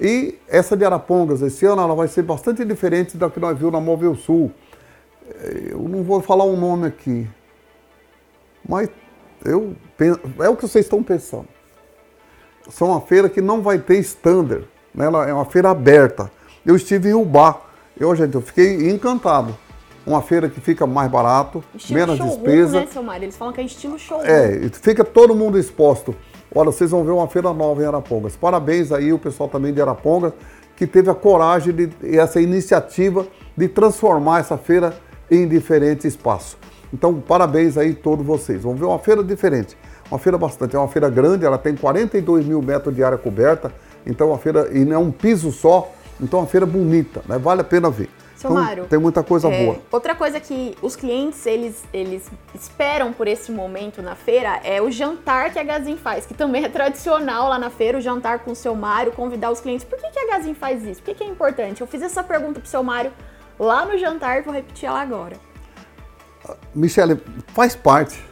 E 0.00 0.38
essa 0.48 0.76
de 0.76 0.84
Arapongas, 0.84 1.42
esse 1.42 1.66
ano, 1.66 1.82
ela 1.82 1.94
vai 1.94 2.08
ser 2.08 2.22
bastante 2.22 2.64
diferente 2.64 3.16
da 3.16 3.28
que 3.28 3.38
nós 3.38 3.58
vimos 3.58 3.72
na 3.72 3.80
Móvel 3.80 4.14
Sul. 4.14 4.50
É, 5.28 5.72
eu 5.72 5.80
não 5.80 6.02
vou 6.02 6.22
falar 6.22 6.44
um 6.44 6.56
nome 6.56 6.86
aqui, 6.86 7.28
mas 8.66 8.88
eu 9.44 9.76
penso, 9.96 10.20
é 10.40 10.48
o 10.48 10.56
que 10.56 10.62
vocês 10.62 10.86
estão 10.86 11.02
pensando. 11.02 11.48
São 12.70 12.88
uma 12.88 13.00
feira 13.00 13.28
que 13.28 13.40
não 13.40 13.60
vai 13.60 13.78
ter 13.78 13.98
standard, 13.98 14.66
né? 14.94 15.06
ela 15.06 15.28
é 15.28 15.32
uma 15.32 15.44
feira 15.44 15.70
aberta. 15.70 16.30
Eu 16.64 16.76
estive 16.76 17.10
em 17.10 17.14
Ubá, 17.14 17.60
eu, 17.98 18.14
gente, 18.14 18.34
eu 18.34 18.40
fiquei 18.40 18.90
encantado. 18.90 19.56
Uma 20.08 20.22
feira 20.22 20.48
que 20.48 20.58
fica 20.58 20.86
mais 20.86 21.10
barato, 21.10 21.62
estilo 21.74 22.00
menos 22.00 22.16
showroom, 22.16 22.36
despesa. 22.36 22.80
né, 22.80 22.86
seu 22.90 23.02
Mário? 23.02 23.24
Eles 23.26 23.36
falam 23.36 23.52
que 23.52 23.60
é 23.60 23.64
estilo 23.64 23.98
showroom. 23.98 24.26
É, 24.26 24.70
fica 24.72 25.04
todo 25.04 25.34
mundo 25.34 25.58
exposto. 25.58 26.14
Olha, 26.54 26.72
vocês 26.72 26.90
vão 26.90 27.04
ver 27.04 27.10
uma 27.10 27.28
feira 27.28 27.52
nova 27.52 27.82
em 27.82 27.84
Arapongas. 27.84 28.34
Parabéns 28.34 28.90
aí 28.90 29.12
o 29.12 29.18
pessoal 29.18 29.50
também 29.50 29.70
de 29.70 29.82
Arapongas, 29.82 30.32
que 30.74 30.86
teve 30.86 31.10
a 31.10 31.14
coragem 31.14 31.74
de 31.74 31.90
e 32.02 32.16
essa 32.16 32.40
iniciativa 32.40 33.26
de 33.54 33.68
transformar 33.68 34.40
essa 34.40 34.56
feira 34.56 34.96
em 35.30 35.46
diferente 35.46 36.08
espaço. 36.08 36.56
Então, 36.90 37.20
parabéns 37.20 37.76
aí 37.76 37.92
todos 37.92 38.24
vocês. 38.24 38.62
Vamos 38.62 38.80
ver 38.80 38.86
uma 38.86 38.98
feira 38.98 39.22
diferente. 39.22 39.76
Uma 40.10 40.18
feira 40.18 40.38
bastante, 40.38 40.74
é 40.74 40.78
uma 40.78 40.88
feira 40.88 41.10
grande, 41.10 41.44
ela 41.44 41.58
tem 41.58 41.76
42 41.76 42.46
mil 42.46 42.62
metros 42.62 42.94
de 42.94 43.04
área 43.04 43.18
coberta, 43.18 43.70
então 44.06 44.32
a 44.32 44.38
feira, 44.38 44.70
e 44.72 44.86
não 44.86 44.96
é 44.96 44.98
um 44.98 45.10
piso 45.10 45.52
só, 45.52 45.92
então 46.18 46.38
é 46.38 46.42
uma 46.44 46.48
feira 46.48 46.64
bonita, 46.64 47.20
né? 47.28 47.36
Vale 47.36 47.60
a 47.60 47.64
pena 47.64 47.90
ver. 47.90 48.08
Seu 48.38 48.50
então, 48.52 48.62
Mário, 48.62 48.84
tem 48.84 49.00
muita 49.00 49.20
coisa 49.24 49.48
É, 49.48 49.64
boa. 49.64 49.80
Outra 49.90 50.14
coisa 50.14 50.38
que 50.38 50.76
os 50.80 50.94
clientes 50.94 51.44
eles, 51.44 51.82
eles 51.92 52.30
esperam 52.54 53.12
por 53.12 53.26
esse 53.26 53.50
momento 53.50 54.00
na 54.00 54.14
feira 54.14 54.60
é 54.62 54.80
o 54.80 54.92
jantar 54.92 55.52
que 55.52 55.58
a 55.58 55.64
Gazin 55.64 55.96
faz, 55.96 56.24
que 56.24 56.34
também 56.34 56.64
é 56.64 56.68
tradicional 56.68 57.48
lá 57.48 57.58
na 57.58 57.68
feira, 57.68 57.98
o 57.98 58.00
jantar 58.00 58.38
com 58.38 58.52
o 58.52 58.54
seu 58.54 58.76
Mário, 58.76 59.10
convidar 59.10 59.50
os 59.50 59.60
clientes. 59.60 59.84
Por 59.84 59.98
que, 59.98 60.08
que 60.10 60.18
a 60.20 60.36
Gazin 60.36 60.54
faz 60.54 60.84
isso? 60.84 61.02
Por 61.02 61.06
que, 61.06 61.14
que 61.16 61.24
é 61.24 61.26
importante? 61.26 61.80
Eu 61.80 61.86
fiz 61.88 62.00
essa 62.00 62.22
pergunta 62.22 62.60
pro 62.60 62.68
seu 62.68 62.80
Mário 62.80 63.10
lá 63.58 63.84
no 63.84 63.98
jantar 63.98 64.38
e 64.38 64.42
vou 64.42 64.54
repetir 64.54 64.88
ela 64.88 65.02
agora. 65.02 65.36
Michele, 66.72 67.20
faz 67.48 67.74
parte. 67.74 68.22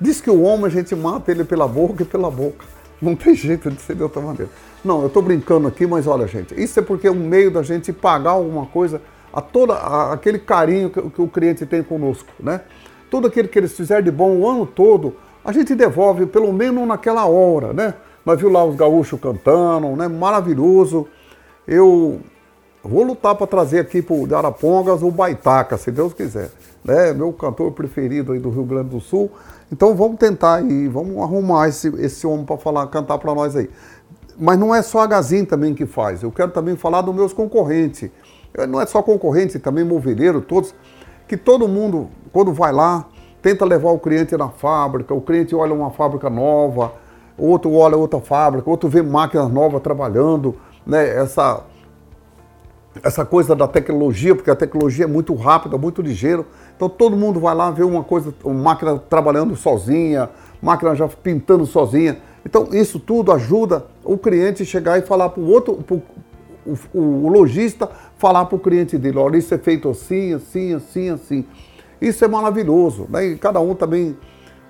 Diz 0.00 0.20
que 0.20 0.28
o 0.28 0.42
homem 0.42 0.66
a 0.66 0.70
gente 0.70 0.92
mata 0.96 1.30
ele 1.30 1.44
pela 1.44 1.68
boca 1.68 2.02
e 2.02 2.06
pela 2.06 2.32
boca. 2.32 2.64
Não 3.00 3.14
tem 3.14 3.32
jeito 3.36 3.70
de 3.70 3.80
ser 3.80 3.94
de 3.94 4.02
outra 4.02 4.20
maneira. 4.20 4.50
Não, 4.84 5.02
eu 5.02 5.06
estou 5.06 5.22
brincando 5.22 5.68
aqui, 5.68 5.86
mas 5.86 6.08
olha, 6.08 6.26
gente, 6.26 6.60
isso 6.60 6.80
é 6.80 6.82
porque 6.82 7.06
é 7.06 7.12
um 7.12 7.14
meio 7.14 7.52
da 7.52 7.62
gente 7.62 7.92
pagar 7.92 8.30
alguma 8.30 8.66
coisa 8.66 9.00
a 9.36 9.40
toda 9.40 9.74
a- 9.74 10.12
aquele 10.14 10.38
carinho 10.38 10.90
que, 10.90 11.00
que 11.10 11.22
o 11.22 11.28
cliente 11.28 11.64
tem 11.66 11.82
conosco, 11.82 12.32
né? 12.40 12.62
Tudo 13.10 13.28
aquilo 13.28 13.48
que 13.48 13.58
eles 13.58 13.72
fizerem 13.72 14.02
de 14.04 14.10
bom 14.10 14.36
o 14.38 14.48
ano 14.48 14.66
todo, 14.66 15.14
a 15.44 15.52
gente 15.52 15.74
devolve 15.74 16.26
pelo 16.26 16.52
menos 16.52 16.86
naquela 16.88 17.26
hora, 17.26 17.72
né? 17.72 17.94
Nós 18.24 18.40
viu 18.40 18.50
lá 18.50 18.64
os 18.64 18.74
gaúchos 18.74 19.20
cantando, 19.20 19.88
né? 19.94 20.08
Maravilhoso. 20.08 21.06
Eu 21.68 22.20
Vou 22.88 23.02
lutar 23.02 23.34
para 23.34 23.48
trazer 23.48 23.80
aqui 23.80 24.00
para 24.00 24.38
Arapongas 24.38 25.02
o 25.02 25.10
Baitaca, 25.10 25.76
se 25.76 25.90
Deus 25.90 26.14
quiser. 26.14 26.50
Né? 26.84 27.12
Meu 27.12 27.32
cantor 27.32 27.72
preferido 27.72 28.30
aí 28.32 28.38
do 28.38 28.48
Rio 28.48 28.62
Grande 28.62 28.90
do 28.90 29.00
Sul. 29.00 29.28
Então 29.72 29.96
vamos 29.96 30.18
tentar 30.18 30.56
aí, 30.56 30.86
vamos 30.86 31.20
arrumar 31.20 31.68
esse, 31.68 31.88
esse 32.00 32.24
homem 32.28 32.44
para 32.44 32.56
falar, 32.56 32.86
cantar 32.86 33.18
para 33.18 33.34
nós 33.34 33.56
aí. 33.56 33.68
Mas 34.38 34.56
não 34.56 34.72
é 34.72 34.82
só 34.82 35.00
a 35.00 35.06
Gazin 35.06 35.44
também 35.44 35.74
que 35.74 35.84
faz. 35.84 36.22
Eu 36.22 36.30
quero 36.30 36.52
também 36.52 36.76
falar 36.76 37.00
dos 37.00 37.12
meus 37.12 37.32
concorrentes. 37.32 38.08
Eh, 38.56 38.66
Não 38.66 38.80
é 38.80 38.86
só 38.86 39.02
concorrente, 39.02 39.58
também 39.58 39.84
moveleiro, 39.84 40.40
todos. 40.40 40.74
Que 41.28 41.36
todo 41.36 41.68
mundo, 41.68 42.08
quando 42.32 42.52
vai 42.52 42.72
lá, 42.72 43.06
tenta 43.42 43.64
levar 43.64 43.90
o 43.90 43.98
cliente 43.98 44.36
na 44.36 44.48
fábrica. 44.48 45.12
O 45.12 45.20
cliente 45.20 45.54
olha 45.54 45.74
uma 45.74 45.90
fábrica 45.90 46.30
nova, 46.30 46.92
outro 47.36 47.72
olha 47.72 47.96
outra 47.96 48.20
fábrica, 48.20 48.68
outro 48.68 48.88
vê 48.88 49.02
máquinas 49.02 49.50
novas 49.50 49.82
trabalhando. 49.82 50.56
Né? 50.86 51.08
Essa, 51.16 51.64
essa 53.02 53.24
coisa 53.24 53.54
da 53.54 53.66
tecnologia, 53.66 54.34
porque 54.34 54.50
a 54.50 54.56
tecnologia 54.56 55.04
é 55.04 55.08
muito 55.08 55.34
rápida, 55.34 55.76
muito 55.76 56.00
ligeiro. 56.00 56.46
Então 56.76 56.88
todo 56.88 57.16
mundo 57.16 57.40
vai 57.40 57.54
lá 57.54 57.70
ver 57.70 57.84
uma 57.84 58.04
coisa, 58.04 58.32
uma 58.44 58.54
máquina 58.54 58.98
trabalhando 58.98 59.56
sozinha, 59.56 60.30
máquina 60.62 60.94
já 60.94 61.08
pintando 61.08 61.66
sozinha. 61.66 62.18
Então 62.44 62.68
isso 62.70 63.00
tudo 63.00 63.32
ajuda 63.32 63.84
o 64.04 64.16
cliente 64.16 64.64
chegar 64.64 64.98
e 64.98 65.02
falar 65.02 65.30
para 65.30 65.42
o 65.42 65.50
outro, 65.50 65.82
o, 66.66 66.98
o, 66.98 67.28
lojista 67.28 67.88
falar 68.16 68.46
para 68.46 68.56
o 68.56 68.58
cliente 68.58 68.98
dele, 68.98 69.18
olha, 69.18 69.36
isso 69.36 69.54
é 69.54 69.58
feito 69.58 69.88
assim, 69.88 70.34
assim, 70.34 70.74
assim, 70.74 71.10
assim. 71.10 71.44
Isso 72.00 72.24
é 72.24 72.28
maravilhoso, 72.28 73.06
né? 73.08 73.24
E 73.24 73.36
cada 73.36 73.60
um 73.60 73.74
também, 73.74 74.16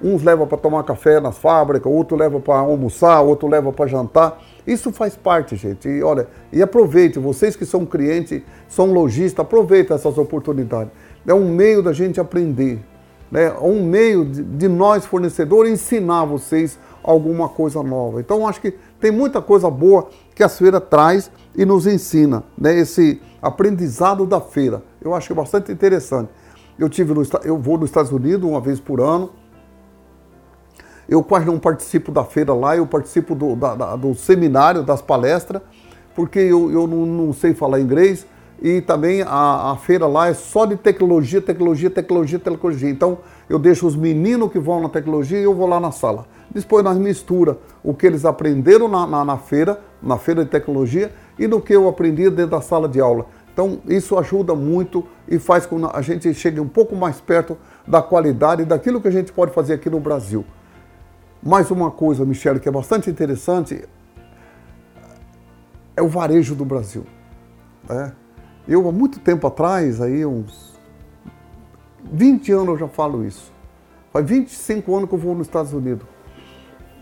uns 0.02 0.22
leva 0.22 0.46
para 0.46 0.58
tomar 0.58 0.84
café 0.84 1.18
nas 1.20 1.38
fábricas, 1.38 1.90
outro 1.90 2.16
leva 2.16 2.38
para 2.38 2.58
almoçar, 2.58 3.20
outro 3.20 3.48
leva 3.48 3.72
para 3.72 3.86
jantar. 3.86 4.40
Isso 4.66 4.92
faz 4.92 5.16
parte, 5.16 5.56
gente. 5.56 5.88
E 5.88 6.02
olha, 6.02 6.28
e 6.52 6.62
aproveite, 6.62 7.18
vocês 7.18 7.56
que 7.56 7.64
são 7.64 7.84
clientes, 7.86 8.42
são 8.68 8.92
lojistas, 8.92 9.44
aproveita 9.44 9.94
essas 9.94 10.18
oportunidades. 10.18 10.92
É 11.26 11.34
um 11.34 11.48
meio 11.48 11.82
da 11.82 11.92
gente 11.92 12.20
aprender, 12.20 12.78
né? 13.30 13.46
É 13.46 13.60
um 13.60 13.84
meio 13.84 14.24
de, 14.24 14.42
de 14.42 14.68
nós, 14.68 15.04
fornecedores, 15.04 15.72
ensinar 15.72 16.24
vocês 16.24 16.78
alguma 17.02 17.48
coisa 17.48 17.82
nova. 17.82 18.20
Então, 18.20 18.46
acho 18.46 18.60
que 18.60 18.74
tem 19.00 19.10
muita 19.10 19.40
coisa 19.42 19.70
boa 19.70 20.08
que 20.34 20.42
a 20.42 20.48
feira 20.48 20.80
traz 20.80 21.30
e 21.54 21.64
nos 21.64 21.86
ensina, 21.86 22.42
né? 22.58 22.78
Esse 22.78 23.20
aprendizado 23.40 24.26
da 24.26 24.40
feira. 24.40 24.82
Eu 25.00 25.14
acho 25.14 25.32
é 25.32 25.36
bastante 25.36 25.70
interessante. 25.72 26.30
Eu 26.78 26.88
tive 26.88 27.14
no, 27.14 27.22
eu 27.44 27.58
vou 27.58 27.78
nos 27.78 27.88
Estados 27.88 28.12
Unidos 28.12 28.48
uma 28.48 28.60
vez 28.60 28.80
por 28.80 29.00
ano. 29.00 29.30
Eu 31.08 31.22
quase 31.22 31.46
não 31.46 31.58
participo 31.58 32.10
da 32.10 32.24
feira 32.24 32.52
lá, 32.52 32.76
eu 32.76 32.86
participo 32.86 33.34
do, 33.34 33.54
da- 33.54 33.74
da- 33.74 33.96
do 33.96 34.14
seminário, 34.14 34.82
das 34.82 35.00
palestras, 35.00 35.62
porque 36.14 36.38
eu, 36.38 36.70
eu 36.72 36.86
não, 36.86 37.06
não 37.06 37.32
sei 37.32 37.54
falar 37.54 37.80
inglês 37.80 38.26
e 38.60 38.80
também 38.80 39.22
a, 39.22 39.70
a 39.72 39.76
feira 39.76 40.06
lá 40.06 40.28
é 40.28 40.34
só 40.34 40.66
de 40.66 40.76
tecnologia, 40.76 41.40
tecnologia, 41.40 41.90
tecnologia, 41.90 42.38
tecnologia. 42.38 42.90
Então 42.90 43.18
eu 43.48 43.58
deixo 43.58 43.86
os 43.86 43.94
meninos 43.94 44.50
que 44.50 44.58
vão 44.58 44.80
na 44.80 44.88
tecnologia 44.88 45.38
e 45.38 45.44
eu 45.44 45.54
vou 45.54 45.66
lá 45.66 45.78
na 45.78 45.92
sala. 45.92 46.26
Depois 46.50 46.84
nós 46.84 46.98
mistura 46.98 47.58
o 47.82 47.94
que 47.94 48.06
eles 48.06 48.24
aprenderam 48.24 48.88
na, 48.88 49.06
na, 49.06 49.24
na 49.24 49.36
feira, 49.36 49.80
na 50.02 50.18
feira 50.18 50.44
de 50.44 50.50
tecnologia, 50.50 51.12
e 51.38 51.46
no 51.46 51.60
que 51.60 51.74
eu 51.74 51.88
aprendi 51.88 52.28
dentro 52.30 52.52
da 52.52 52.60
sala 52.60 52.88
de 52.88 53.00
aula. 53.00 53.26
Então 53.52 53.78
isso 53.88 54.18
ajuda 54.18 54.54
muito 54.54 55.04
e 55.28 55.38
faz 55.38 55.64
com 55.64 55.80
que 55.80 55.96
a 55.96 56.02
gente 56.02 56.32
chegue 56.34 56.60
um 56.60 56.68
pouco 56.68 56.94
mais 56.94 57.20
perto 57.20 57.56
da 57.86 58.02
qualidade 58.02 58.64
daquilo 58.64 59.00
que 59.00 59.08
a 59.08 59.12
gente 59.12 59.32
pode 59.32 59.52
fazer 59.52 59.74
aqui 59.74 59.88
no 59.88 60.00
Brasil. 60.00 60.44
Mais 61.42 61.70
uma 61.70 61.90
coisa, 61.90 62.24
Michele, 62.24 62.58
que 62.58 62.68
é 62.68 62.72
bastante 62.72 63.08
interessante, 63.08 63.84
é 65.96 66.02
o 66.02 66.08
varejo 66.08 66.54
do 66.54 66.64
Brasil. 66.64 67.06
né? 67.88 68.12
Eu, 68.68 68.88
há 68.88 68.92
muito 68.92 69.20
tempo 69.20 69.46
atrás, 69.46 70.00
aí 70.00 70.26
uns 70.26 70.75
20 72.12 72.52
anos 72.52 72.68
eu 72.68 72.78
já 72.78 72.88
falo 72.88 73.24
isso. 73.24 73.52
Faz 74.12 74.26
25 74.26 74.96
anos 74.96 75.08
que 75.08 75.14
eu 75.14 75.18
vou 75.18 75.34
nos 75.34 75.46
Estados 75.46 75.72
Unidos. 75.72 76.06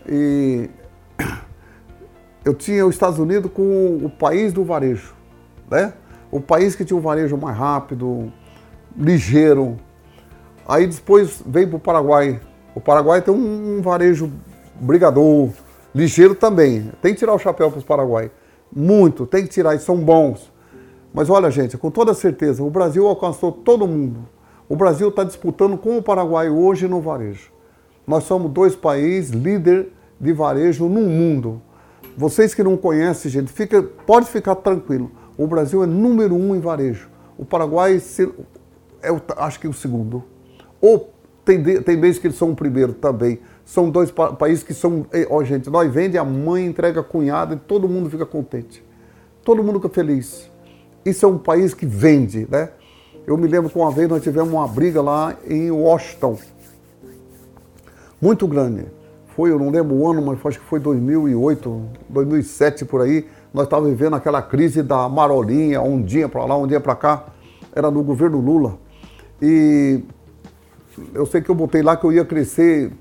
E 0.07 0.69
eu 2.43 2.53
tinha 2.53 2.85
os 2.85 2.95
Estados 2.95 3.19
Unidos 3.19 3.51
com 3.51 3.97
o 4.03 4.09
país 4.09 4.53
do 4.53 4.63
varejo, 4.63 5.15
né? 5.69 5.93
O 6.31 6.41
país 6.41 6.75
que 6.75 6.83
tinha 6.83 6.97
um 6.97 7.01
varejo 7.01 7.37
mais 7.37 7.57
rápido, 7.57 8.31
ligeiro. 8.97 9.77
Aí 10.67 10.87
depois 10.87 11.41
veio 11.45 11.67
para 11.69 11.77
o 11.77 11.79
Paraguai. 11.79 12.39
O 12.73 12.81
Paraguai 12.81 13.21
tem 13.21 13.33
um, 13.33 13.81
varejo 13.81 14.29
brigador, 14.75 15.49
ligeiro 15.93 16.35
também. 16.35 16.91
Tem 17.01 17.13
que 17.13 17.19
tirar 17.19 17.33
o 17.33 17.39
chapéu 17.39 17.69
para 17.69 17.77
os 17.77 17.85
Paraguai. 17.85 18.29
Muito, 18.75 19.25
tem 19.25 19.43
que 19.43 19.49
tirar, 19.49 19.75
e 19.75 19.79
são 19.79 19.95
bons. 19.95 20.51
Mas 21.13 21.29
olha, 21.29 21.49
gente, 21.49 21.77
com 21.77 21.89
toda 21.89 22.13
certeza, 22.13 22.61
o 22.61 22.69
Brasil 22.69 23.07
alcançou 23.07 23.51
todo 23.51 23.87
mundo. 23.87 24.27
O 24.67 24.75
Brasil 24.75 25.09
está 25.09 25.23
disputando 25.23 25.77
com 25.77 25.97
o 25.97 26.01
Paraguai 26.01 26.49
hoje 26.49 26.87
no 26.87 26.99
varejo. 27.01 27.51
Nós 28.07 28.23
somos 28.23 28.51
dois 28.51 28.75
países 28.75 29.31
líder 29.31 29.91
de 30.19 30.33
varejo 30.33 30.87
no 30.87 31.01
mundo. 31.01 31.61
Vocês 32.17 32.53
que 32.53 32.63
não 32.63 32.77
conhecem, 32.77 33.29
gente, 33.29 33.51
fica, 33.51 33.83
pode 33.83 34.27
ficar 34.27 34.55
tranquilo. 34.55 35.11
O 35.37 35.45
Brasil 35.47 35.83
é 35.83 35.85
número 35.85 36.33
um 36.35 36.55
em 36.55 36.59
varejo. 36.59 37.09
O 37.37 37.43
Paraguai 37.45 38.01
é, 39.03 39.09
acho 39.37 39.59
que 39.59 39.67
o 39.67 39.73
segundo. 39.73 40.23
Ou 40.81 41.11
tem, 41.43 41.61
tem 41.81 41.99
vezes 41.99 42.17
que 42.17 42.27
eles 42.27 42.37
são 42.37 42.51
o 42.51 42.55
primeiro 42.55 42.93
também. 42.93 43.39
São 43.65 43.89
dois 43.89 44.09
pa- 44.09 44.33
países 44.33 44.63
que 44.63 44.73
são. 44.73 45.05
Ó, 45.29 45.43
gente, 45.43 45.69
nós 45.69 45.91
vende, 45.91 46.17
a 46.17 46.23
mãe 46.23 46.65
entrega 46.65 47.01
a 47.01 47.03
cunhada 47.03 47.55
e 47.55 47.57
todo 47.57 47.89
mundo 47.89 48.09
fica 48.09 48.25
contente. 48.25 48.83
Todo 49.43 49.61
mundo 49.63 49.79
fica 49.79 49.93
feliz. 49.93 50.49
Isso 51.05 51.25
é 51.25 51.29
um 51.29 51.37
país 51.37 51.73
que 51.73 51.85
vende, 51.85 52.47
né? 52.49 52.69
Eu 53.27 53.37
me 53.37 53.47
lembro 53.47 53.69
que 53.69 53.77
uma 53.77 53.89
vez 53.89 54.07
nós 54.07 54.21
tivemos 54.21 54.53
uma 54.53 54.67
briga 54.67 55.01
lá 55.01 55.35
em 55.47 55.71
Washington, 55.71 56.37
muito 58.21 58.47
grande. 58.47 58.85
Foi, 59.35 59.51
eu 59.51 59.57
não 59.57 59.69
lembro 59.69 59.95
o 59.95 60.09
ano, 60.09 60.21
mas 60.21 60.39
acho 60.45 60.59
que 60.59 60.65
foi 60.65 60.79
2008, 60.79 61.81
2007 62.07 62.85
por 62.85 63.01
aí. 63.01 63.25
Nós 63.53 63.65
estávamos 63.65 63.91
vivendo 63.91 64.15
aquela 64.15 64.41
crise 64.41 64.83
da 64.83 65.09
marolinha, 65.09 65.81
um 65.81 66.01
dia 66.01 66.29
para 66.29 66.45
lá, 66.45 66.55
um 66.57 66.67
dia 66.67 66.79
para 66.79 66.95
cá. 66.95 67.25
Era 67.75 67.89
no 67.89 68.03
governo 68.03 68.39
Lula. 68.39 68.77
E 69.41 70.01
eu 71.13 71.25
sei 71.25 71.41
que 71.41 71.49
eu 71.49 71.55
botei 71.55 71.81
lá 71.81 71.97
que 71.97 72.05
eu 72.05 72.13
ia 72.13 72.23
crescer 72.23 72.91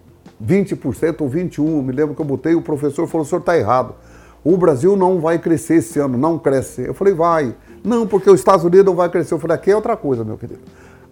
20% 0.43 1.21
ou 1.21 1.31
21%. 1.31 1.83
Me 1.83 1.93
lembro 1.93 2.15
que 2.15 2.21
eu 2.21 2.27
botei, 2.27 2.55
o 2.55 2.63
professor 2.63 3.07
falou: 3.07 3.25
o 3.25 3.29
senhor 3.29 3.41
está 3.41 3.57
errado. 3.57 3.95
O 4.43 4.57
Brasil 4.57 4.97
não 4.97 5.21
vai 5.21 5.39
crescer 5.39 5.77
esse 5.77 5.99
ano, 5.99 6.19
não 6.19 6.39
cresce. 6.39 6.83
Eu 6.83 6.95
falei: 6.95 7.15
vai. 7.15 7.55
Não, 7.85 8.07
porque 8.07 8.31
os 8.31 8.41
Estados 8.41 8.65
Unidos 8.65 8.87
não 8.87 8.95
vai 8.95 9.11
crescer. 9.11 9.35
Eu 9.35 9.39
falei: 9.39 9.57
aqui 9.57 9.71
é 9.71 9.77
outra 9.77 9.95
coisa, 9.95 10.25
meu 10.25 10.39
querido. 10.39 10.61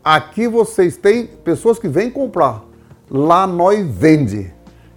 Aqui 0.02 0.48
vocês 0.48 0.96
têm 0.96 1.26
pessoas 1.26 1.78
que 1.78 1.86
vêm 1.86 2.10
comprar. 2.10 2.64
Lá 3.10 3.46
nós 3.46 3.86
vende. 3.86 4.52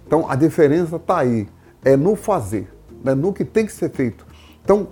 Então 0.06 0.24
a 0.28 0.34
diferença 0.34 0.96
está 0.96 1.18
aí. 1.18 1.46
É 1.84 1.96
no 1.96 2.16
fazer, 2.16 2.68
né? 3.04 3.14
no 3.14 3.32
que 3.32 3.44
tem 3.44 3.66
que 3.66 3.72
ser 3.72 3.90
feito. 3.90 4.26
Então, 4.64 4.88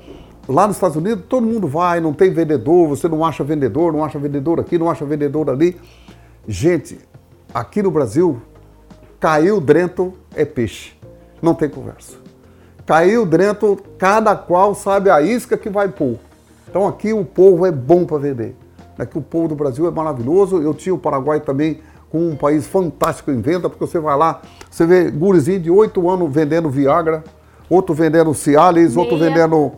lá 0.47 0.67
nos 0.67 0.77
Estados 0.77 0.97
Unidos, 0.97 1.25
todo 1.29 1.45
mundo 1.45 1.67
vai, 1.67 1.99
não 1.99 2.13
tem 2.13 2.31
vendedor, 2.31 2.87
você 2.87 3.09
não 3.09 3.25
acha 3.25 3.43
vendedor, 3.43 3.93
não 3.93 4.05
acha 4.05 4.17
vendedor 4.17 4.61
aqui, 4.61 4.79
não 4.79 4.89
acha 4.89 5.05
vendedor 5.05 5.51
ali. 5.51 5.77
Gente, 6.47 7.01
aqui 7.53 7.83
no 7.83 7.91
Brasil, 7.91 8.41
caiu 9.19 9.61
dentro 9.61 10.15
é 10.37 10.45
peixe. 10.45 10.93
Não 11.43 11.55
tem 11.55 11.69
conversa. 11.69 12.17
Caiu 12.87 13.25
dentro, 13.27 13.77
cada 13.99 14.37
qual 14.37 14.75
sabe 14.75 15.11
a 15.11 15.21
isca 15.21 15.57
que 15.57 15.71
vai 15.71 15.89
pôr. 15.89 16.19
Então 16.69 16.87
aqui 16.87 17.13
o 17.13 17.25
povo 17.25 17.67
é 17.67 17.73
bom 17.73 18.05
para 18.05 18.19
vender. 18.19 18.57
Aqui 18.99 19.19
o 19.19 19.23
povo 19.23 19.49
do 19.49 19.55
Brasil 19.55 19.87
é 19.87 19.91
maravilhoso. 19.91 20.61
Eu 20.63 20.75
tinha 20.75 20.95
o 20.95 20.99
Paraguai 20.99 21.41
também 21.41 21.81
com 22.11 22.29
um 22.29 22.37
país 22.37 22.65
fantástico 22.65 23.33
em 23.33 23.41
venda, 23.41 23.69
porque 23.69 23.85
você 23.85 23.99
vai 23.99 24.17
lá, 24.17 24.41
você 24.71 24.87
vê 24.87 25.11
gurizinho 25.11 25.59
de 25.59 25.69
8 25.69 26.09
anos 26.09 26.33
vendendo 26.33 26.71
Viagra, 26.71 27.25
outro 27.69 27.93
vendendo 27.93 28.33
Cialis, 28.33 28.97
outro 28.97 29.19
vendendo 29.19 29.73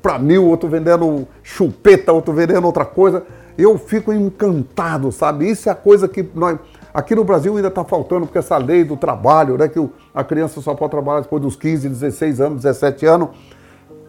para 0.00 0.16
mil, 0.16 0.46
outro 0.46 0.68
vendendo 0.68 1.26
chupeta, 1.42 2.12
outro 2.12 2.32
vendendo 2.32 2.64
outra 2.64 2.84
coisa. 2.84 3.24
Eu 3.58 3.76
fico 3.76 4.12
encantado, 4.12 5.10
sabe? 5.10 5.50
Isso 5.50 5.68
é 5.68 5.72
a 5.72 5.74
coisa 5.74 6.06
que 6.06 6.24
nós. 6.34 6.56
Aqui 6.94 7.14
no 7.14 7.24
Brasil 7.24 7.56
ainda 7.56 7.68
está 7.68 7.82
faltando, 7.84 8.26
porque 8.26 8.38
essa 8.38 8.56
lei 8.58 8.84
do 8.84 8.96
trabalho, 8.96 9.58
né, 9.58 9.66
que 9.66 9.84
a 10.14 10.22
criança 10.22 10.60
só 10.60 10.74
pode 10.74 10.90
trabalhar 10.92 11.22
depois 11.22 11.42
dos 11.42 11.56
15, 11.56 11.88
16 11.88 12.40
anos, 12.40 12.62
17 12.62 13.06
anos. 13.06 13.28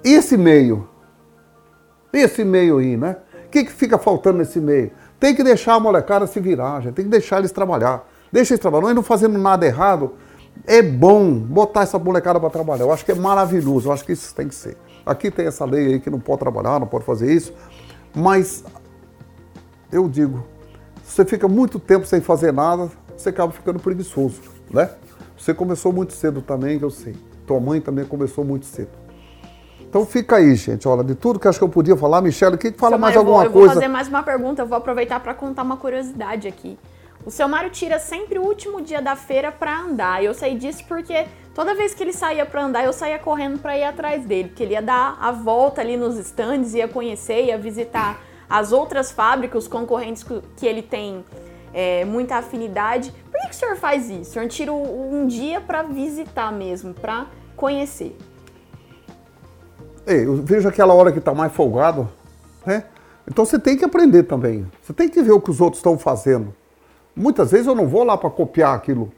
Esse 0.04 0.38
meio, 0.38 0.88
esse 2.20 2.44
meio 2.44 2.78
aí, 2.78 2.96
né? 2.96 3.18
O 3.46 3.50
que, 3.50 3.66
que 3.66 3.72
fica 3.72 3.98
faltando 3.98 4.38
nesse 4.38 4.60
meio? 4.60 4.92
Tem 5.20 5.36
que 5.36 5.44
deixar 5.44 5.76
a 5.76 5.80
molecada 5.80 6.28
se 6.28 6.40
virar, 6.40 6.82
gente. 6.82 6.94
tem 6.94 7.06
que 7.06 7.12
deixar 7.12 7.40
eles 7.40 7.52
trabalhar. 7.52 8.08
Deixa 8.32 8.54
eles 8.54 8.62
trabalhar. 8.62 8.88
Nós 8.88 8.96
não 8.96 9.04
fazendo 9.04 9.38
nada 9.38 9.66
errado. 9.66 10.14
É 10.66 10.82
bom 10.82 11.34
botar 11.34 11.82
essa 11.82 11.98
molecada 11.98 12.40
para 12.40 12.50
trabalhar. 12.50 12.84
Eu 12.84 12.92
acho 12.92 13.04
que 13.04 13.12
é 13.12 13.16
maravilhoso. 13.16 13.90
Eu 13.90 13.94
acho 13.94 14.06
que 14.06 14.12
isso 14.12 14.34
tem 14.36 14.48
que 14.48 14.56
ser. 14.56 14.78
Aqui 15.06 15.30
tem 15.32 15.46
essa 15.46 15.66
lei 15.66 15.94
aí 15.94 16.00
que 16.00 16.10
não 16.10 16.20
pode 16.20 16.40
trabalhar, 16.40 16.80
não 16.80 16.88
pode 16.88 17.06
fazer 17.06 17.34
isso. 17.34 17.54
Mas 18.16 18.64
eu 19.92 20.08
digo, 20.08 20.46
você 21.04 21.26
fica 21.26 21.48
muito 21.48 21.80
tempo 21.80 22.06
sem 22.06 22.22
fazer 22.22 22.52
nada, 22.52 22.90
você 23.16 23.30
acaba 23.30 23.52
ficando 23.52 23.80
preguiçoso, 23.80 24.42
né? 24.72 24.90
Você 25.38 25.54
começou 25.54 25.92
muito 25.92 26.14
cedo 26.14 26.42
também, 26.42 26.80
que 26.80 26.86
eu 26.86 26.90
sei. 26.90 27.16
Tua 27.46 27.60
mãe 27.60 27.82
também 27.82 28.06
começou 28.06 28.46
muito 28.46 28.66
cedo. 28.66 29.03
Então 29.94 30.08
fica 30.08 30.38
aí, 30.38 30.56
gente. 30.56 30.88
Olha, 30.88 31.04
de 31.04 31.14
tudo 31.14 31.38
que 31.38 31.48
acho 31.48 31.60
que 31.60 31.64
eu 31.64 31.70
podia 31.70 31.96
falar, 31.96 32.20
Michelle, 32.20 32.56
o 32.56 32.58
que 32.58 32.72
fala 32.72 32.98
mais 32.98 33.16
alguma 33.16 33.44
eu 33.44 33.52
vou, 33.52 33.52
coisa? 33.52 33.68
Eu 33.68 33.74
vou 33.76 33.76
fazer 33.76 33.88
mais 33.88 34.08
uma 34.08 34.24
pergunta, 34.24 34.64
eu 34.64 34.66
vou 34.66 34.76
aproveitar 34.76 35.20
para 35.20 35.36
contar 35.36 35.62
uma 35.62 35.78
curiosidade 35.78 36.48
aqui. 36.48 36.80
O 37.24 37.30
seu 37.30 37.48
Mário 37.48 37.70
tira 37.70 38.00
sempre 38.00 38.40
o 38.40 38.42
último 38.42 38.82
dia 38.82 39.04
da 39.04 39.16
feira 39.16 39.52
para 39.52 39.82
andar. 39.82 40.24
Eu 40.24 40.34
sei 40.34 40.56
disso 40.58 40.84
porque 40.88 41.28
toda 41.54 41.76
vez 41.76 41.94
que 41.94 42.02
ele 42.02 42.12
saía 42.12 42.44
para 42.44 42.64
andar, 42.64 42.84
eu 42.84 42.92
saía 42.92 43.20
correndo 43.20 43.60
para 43.60 43.78
ir 43.78 43.84
atrás 43.84 44.26
dele, 44.26 44.50
porque 44.50 44.64
ele 44.64 44.74
ia 44.74 44.82
dar 44.82 45.16
a 45.22 45.32
volta 45.32 45.82
ali 45.82 45.96
nos 45.96 46.18
stands, 46.18 46.74
ia 46.74 46.88
conhecer, 46.88 47.46
ia 47.46 47.58
visitar 47.60 48.20
as 48.50 48.72
outras 48.72 49.12
fábricas, 49.12 49.66
os 49.66 49.70
concorrentes 49.70 50.26
que 50.58 50.66
ele 50.66 50.82
tem 50.82 51.24
é, 51.72 52.04
muita 52.04 52.38
afinidade. 52.38 53.14
Por 53.32 53.40
que, 53.42 53.50
que 53.50 53.54
o 53.54 53.60
senhor 53.60 53.76
faz 53.76 54.10
isso? 54.10 54.32
O 54.32 54.34
senhor 54.34 54.48
tira 54.48 54.74
um 54.74 55.28
dia 55.28 55.62
para 55.62 55.84
visitar 55.84 56.52
mesmo, 56.52 56.96
para 56.96 57.28
conhecer? 57.56 58.18
Ei, 60.06 60.26
eu 60.26 60.36
vejo 60.36 60.68
aquela 60.68 60.94
hora 60.94 61.12
que 61.12 61.20
está 61.20 61.34
mais 61.34 61.54
folgado, 61.54 62.10
né? 62.66 62.84
Então 63.28 63.46
você 63.46 63.58
tem 63.58 63.78
que 63.78 63.86
aprender 63.86 64.24
também. 64.24 64.66
Você 64.82 64.92
tem 64.92 65.08
que 65.08 65.22
ver 65.22 65.32
o 65.32 65.40
que 65.40 65.50
os 65.50 65.62
outros 65.62 65.80
estão 65.80 65.98
fazendo. 65.98 66.54
Muitas 67.16 67.52
vezes 67.52 67.68
eu 67.68 67.76
não 67.76 67.88
vou 67.88 68.04
lá 68.04 68.18
para 68.18 68.30
copiar 68.30 68.76
aquilo, 68.76 69.12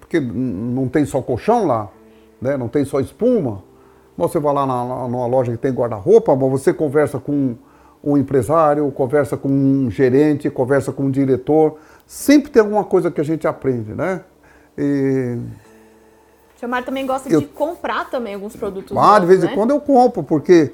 porque 0.00 0.20
não 0.20 0.86
tem 0.86 1.06
só 1.06 1.22
colchão 1.22 1.66
lá, 1.66 1.88
né? 2.42 2.56
não 2.56 2.68
tem 2.68 2.84
só 2.84 3.00
espuma. 3.00 3.62
Você 4.18 4.38
vai 4.38 4.52
lá 4.52 4.66
na, 4.66 5.08
numa 5.08 5.26
loja 5.26 5.52
que 5.52 5.58
tem 5.58 5.72
guarda-roupa, 5.72 6.34
mas 6.36 6.50
você 6.50 6.74
conversa 6.74 7.18
com 7.18 7.54
um 8.02 8.18
empresário, 8.18 8.90
conversa 8.90 9.36
com 9.36 9.48
um 9.48 9.90
gerente, 9.90 10.50
conversa 10.50 10.92
com 10.92 11.04
um 11.04 11.10
diretor. 11.10 11.78
Sempre 12.06 12.50
tem 12.50 12.60
alguma 12.60 12.84
coisa 12.84 13.10
que 13.10 13.20
a 13.20 13.24
gente 13.24 13.46
aprende, 13.46 13.94
né? 13.94 14.22
E... 14.76 15.38
O 16.58 16.60
seu 16.60 16.68
Mário 16.68 16.84
também 16.84 17.06
gosta 17.06 17.28
eu... 17.28 17.40
de 17.40 17.46
comprar 17.46 18.10
também 18.10 18.34
alguns 18.34 18.56
produtos. 18.56 18.90
Ah, 18.90 19.00
novos, 19.00 19.20
de 19.20 19.26
vez 19.28 19.44
em 19.44 19.46
né? 19.46 19.54
quando 19.54 19.70
eu 19.70 19.80
compro, 19.80 20.24
porque 20.24 20.72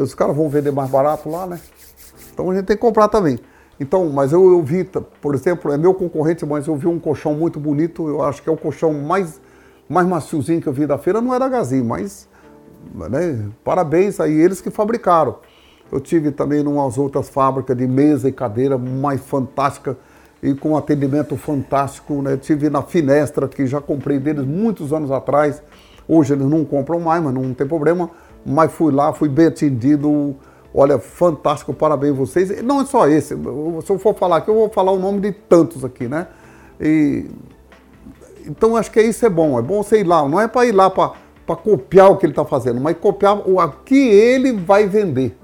os 0.00 0.14
caras 0.14 0.36
vão 0.36 0.48
vender 0.48 0.70
mais 0.70 0.88
barato 0.88 1.28
lá, 1.28 1.48
né? 1.48 1.60
Então 2.32 2.48
a 2.48 2.54
gente 2.54 2.66
tem 2.66 2.76
que 2.76 2.80
comprar 2.80 3.08
também. 3.08 3.40
Então, 3.80 4.08
mas 4.10 4.32
eu, 4.32 4.48
eu 4.52 4.62
vi, 4.62 4.88
por 5.20 5.34
exemplo, 5.34 5.72
é 5.72 5.76
meu 5.76 5.94
concorrente, 5.94 6.46
mas 6.46 6.68
eu 6.68 6.76
vi 6.76 6.86
um 6.86 7.00
colchão 7.00 7.34
muito 7.34 7.58
bonito, 7.58 8.06
eu 8.06 8.22
acho 8.22 8.40
que 8.40 8.48
é 8.48 8.52
o 8.52 8.56
colchão 8.56 8.94
mais, 8.94 9.40
mais 9.88 10.06
maciozinho 10.06 10.62
que 10.62 10.68
eu 10.68 10.72
vi 10.72 10.86
da 10.86 10.96
feira, 10.96 11.20
não 11.20 11.34
era 11.34 11.48
Gazin, 11.48 11.82
mas 11.82 12.28
né, 12.94 13.48
parabéns 13.64 14.20
aí, 14.20 14.32
eles 14.32 14.60
que 14.60 14.70
fabricaram. 14.70 15.38
Eu 15.90 15.98
tive 15.98 16.30
também 16.30 16.60
em 16.60 16.66
umas 16.68 16.98
outras 16.98 17.28
fábricas 17.28 17.76
de 17.76 17.88
mesa 17.88 18.28
e 18.28 18.32
cadeira 18.32 18.78
mais 18.78 19.20
fantástica 19.20 19.96
e 20.44 20.54
com 20.54 20.76
atendimento 20.76 21.34
fantástico. 21.38 22.20
Né? 22.20 22.36
Tive 22.36 22.68
na 22.68 22.82
Finestra, 22.82 23.48
que 23.48 23.66
já 23.66 23.80
comprei 23.80 24.18
deles 24.18 24.44
muitos 24.44 24.92
anos 24.92 25.10
atrás. 25.10 25.62
Hoje 26.06 26.34
eles 26.34 26.46
não 26.46 26.66
compram 26.66 27.00
mais, 27.00 27.22
mas 27.22 27.32
não 27.32 27.54
tem 27.54 27.66
problema. 27.66 28.10
Mas 28.44 28.70
fui 28.70 28.92
lá, 28.92 29.10
fui 29.14 29.28
bem 29.28 29.46
atendido. 29.46 30.36
Olha, 30.74 30.98
fantástico, 30.98 31.72
parabéns 31.72 32.14
vocês. 32.14 32.62
Não 32.62 32.82
é 32.82 32.84
só 32.84 33.08
esse. 33.08 33.34
Se 33.34 33.90
eu 33.90 33.98
for 33.98 34.14
falar 34.14 34.36
aqui, 34.36 34.50
eu 34.50 34.54
vou 34.54 34.68
falar 34.68 34.92
o 34.92 34.98
nome 34.98 35.20
de 35.20 35.32
tantos 35.32 35.82
aqui, 35.82 36.06
né? 36.06 36.26
E, 36.78 37.24
então 38.46 38.76
acho 38.76 38.90
que 38.90 39.00
isso 39.00 39.24
é 39.24 39.30
bom. 39.30 39.58
É 39.58 39.62
bom 39.62 39.82
você 39.82 40.00
ir 40.00 40.04
lá. 40.04 40.28
Não 40.28 40.38
é 40.38 40.46
para 40.46 40.66
ir 40.66 40.72
lá 40.72 40.90
para 40.90 41.56
copiar 41.56 42.10
o 42.10 42.18
que 42.18 42.26
ele 42.26 42.32
está 42.32 42.44
fazendo, 42.44 42.82
mas 42.82 42.98
copiar 42.98 43.48
o 43.48 43.66
que 43.82 43.96
ele 43.96 44.52
vai 44.52 44.86
vender 44.86 45.38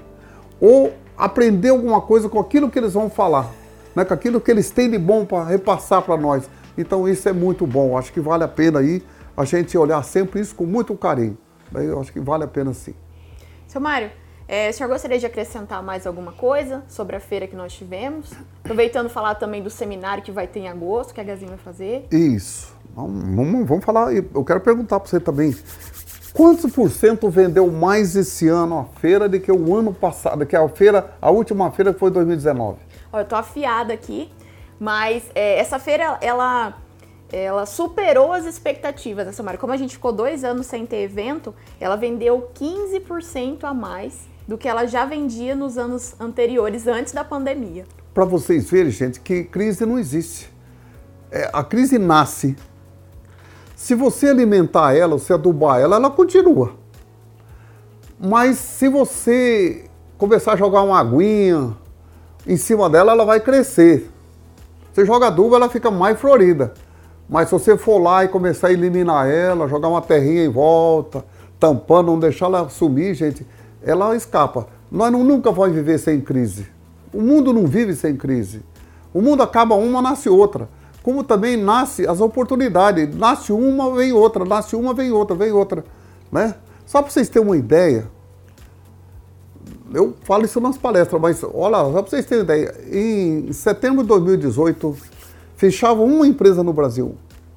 ou 0.60 0.92
aprender 1.16 1.70
alguma 1.70 2.02
coisa 2.02 2.28
com 2.28 2.38
aquilo 2.38 2.70
que 2.70 2.78
eles 2.78 2.92
vão 2.92 3.08
falar, 3.08 3.50
né? 3.94 4.04
com 4.04 4.14
aquilo 4.14 4.40
que 4.40 4.50
eles 4.50 4.70
têm 4.70 4.90
de 4.90 4.98
bom 4.98 5.24
para 5.24 5.44
repassar 5.44 6.02
para 6.02 6.16
nós. 6.16 6.48
Então 6.76 7.08
isso 7.08 7.28
é 7.28 7.32
muito 7.32 7.66
bom, 7.66 7.96
acho 7.96 8.12
que 8.12 8.20
vale 8.20 8.44
a 8.44 8.48
pena 8.48 8.80
aí 8.80 9.02
a 9.36 9.44
gente 9.44 9.76
olhar 9.76 10.02
sempre 10.02 10.40
isso 10.40 10.54
com 10.54 10.64
muito 10.64 10.94
carinho. 10.94 11.36
Eu 11.74 12.00
acho 12.00 12.12
que 12.12 12.20
vale 12.20 12.44
a 12.44 12.48
pena 12.48 12.74
sim. 12.74 12.94
Seu 13.66 13.80
Mário, 13.80 14.10
é, 14.46 14.68
o 14.68 14.72
senhor 14.72 14.88
gostaria 14.88 15.18
de 15.18 15.24
acrescentar 15.24 15.82
mais 15.82 16.06
alguma 16.06 16.32
coisa 16.32 16.82
sobre 16.88 17.14
a 17.14 17.20
feira 17.20 17.46
que 17.46 17.54
nós 17.54 17.72
tivemos? 17.72 18.32
Aproveitando 18.64 19.08
falar 19.08 19.36
também 19.36 19.62
do 19.62 19.70
seminário 19.70 20.22
que 20.22 20.32
vai 20.32 20.46
ter 20.46 20.60
em 20.60 20.68
agosto, 20.68 21.14
que 21.14 21.20
a 21.20 21.24
Gazinha 21.24 21.50
vai 21.50 21.58
fazer. 21.58 22.06
Isso. 22.10 22.74
Vamos, 22.94 23.68
vamos 23.68 23.84
falar. 23.84 24.12
Eu 24.12 24.44
quero 24.44 24.60
perguntar 24.60 24.98
para 24.98 25.08
você 25.08 25.20
também. 25.20 25.56
Quantos 26.32 26.72
por 26.72 26.90
cento 26.90 27.28
vendeu 27.30 27.70
mais 27.70 28.16
esse 28.16 28.48
ano 28.48 28.78
a 28.78 29.00
feira 29.00 29.28
do 29.28 29.38
que 29.38 29.50
o 29.50 29.76
ano 29.76 29.92
passado, 29.94 30.44
que 30.44 30.56
a 30.56 30.68
feira, 30.68 31.14
a 31.20 31.30
última 31.30 31.70
feira 31.70 31.92
foi 31.92 32.10
2019? 32.10 32.78
Olha, 33.12 33.22
eu 33.22 33.26
tô 33.26 33.36
afiada 33.36 33.92
aqui, 33.92 34.30
mas 34.78 35.24
é, 35.34 35.58
essa 35.58 35.78
feira 35.78 36.18
ela 36.20 36.76
ela 37.32 37.64
superou 37.64 38.32
as 38.32 38.44
expectativas, 38.44 39.28
essa 39.28 39.40
marca. 39.40 39.60
Como 39.60 39.72
a 39.72 39.76
gente 39.76 39.94
ficou 39.94 40.12
dois 40.12 40.42
anos 40.42 40.66
sem 40.66 40.84
ter 40.84 41.02
evento, 41.02 41.54
ela 41.78 41.94
vendeu 41.94 42.50
15% 42.52 43.62
a 43.62 43.72
mais 43.72 44.28
do 44.48 44.58
que 44.58 44.68
ela 44.68 44.84
já 44.86 45.04
vendia 45.04 45.54
nos 45.54 45.78
anos 45.78 46.14
anteriores, 46.18 46.88
antes 46.88 47.12
da 47.12 47.22
pandemia. 47.22 47.84
Para 48.12 48.24
vocês 48.24 48.68
verem, 48.68 48.90
gente, 48.90 49.20
que 49.20 49.44
crise 49.44 49.86
não 49.86 49.96
existe. 49.96 50.52
É, 51.30 51.48
a 51.52 51.62
crise 51.62 51.98
nasce 51.98 52.56
se 53.76 53.94
você 53.94 54.28
alimentar 54.28 54.94
ela, 54.94 55.18
se 55.18 55.32
adubar 55.32 55.80
ela, 55.80 55.96
ela 55.96 56.10
continua. 56.10 56.74
Mas 58.18 58.58
se 58.58 58.88
você 58.88 59.86
começar 60.18 60.52
a 60.52 60.56
jogar 60.56 60.82
uma 60.82 61.00
aguinha 61.00 61.74
em 62.46 62.56
cima 62.56 62.88
dela, 62.88 63.12
ela 63.12 63.24
vai 63.24 63.40
crescer. 63.40 64.10
Você 64.92 65.04
joga 65.04 65.28
adubo, 65.28 65.54
ela 65.54 65.68
fica 65.68 65.90
mais 65.90 66.18
florida. 66.18 66.74
Mas 67.28 67.48
se 67.48 67.52
você 67.52 67.76
for 67.76 67.98
lá 67.98 68.24
e 68.24 68.28
começar 68.28 68.68
a 68.68 68.72
eliminar 68.72 69.28
ela, 69.28 69.68
jogar 69.68 69.88
uma 69.88 70.02
terrinha 70.02 70.44
em 70.44 70.48
volta, 70.48 71.24
tampando, 71.58 72.08
não 72.08 72.18
deixar 72.18 72.46
ela 72.46 72.68
sumir, 72.68 73.14
gente, 73.14 73.46
ela 73.82 74.16
escapa. 74.16 74.66
Nós 74.90 75.12
não, 75.12 75.22
nunca 75.22 75.52
vamos 75.52 75.74
viver 75.74 75.98
sem 75.98 76.20
crise. 76.20 76.66
O 77.12 77.20
mundo 77.20 77.52
não 77.52 77.66
vive 77.66 77.94
sem 77.94 78.16
crise. 78.16 78.62
O 79.14 79.20
mundo 79.20 79.42
acaba 79.42 79.74
uma, 79.74 80.02
nasce 80.02 80.28
outra 80.28 80.68
como 81.02 81.24
também 81.24 81.56
nasce 81.56 82.06
as 82.06 82.20
oportunidades. 82.20 83.14
Nasce 83.14 83.52
uma, 83.52 83.94
vem 83.94 84.12
outra, 84.12 84.44
nasce 84.44 84.76
uma, 84.76 84.92
vem 84.94 85.10
outra, 85.10 85.34
vem 85.34 85.52
outra. 85.52 85.84
Né? 86.30 86.54
Só 86.86 87.02
para 87.02 87.10
vocês 87.10 87.28
terem 87.28 87.46
uma 87.46 87.56
ideia, 87.56 88.06
eu 89.92 90.14
falo 90.22 90.44
isso 90.44 90.60
nas 90.60 90.78
palestras, 90.78 91.20
mas 91.20 91.42
olha, 91.42 91.76
só 91.76 92.02
para 92.02 92.10
vocês 92.10 92.26
terem 92.26 92.44
ideia, 92.44 92.74
em 92.90 93.52
setembro 93.52 94.02
de 94.02 94.08
2018, 94.08 94.96
fechava 95.56 96.02
uma 96.02 96.26
empresa 96.26 96.62
no 96.62 96.72
Brasil, 96.72 97.14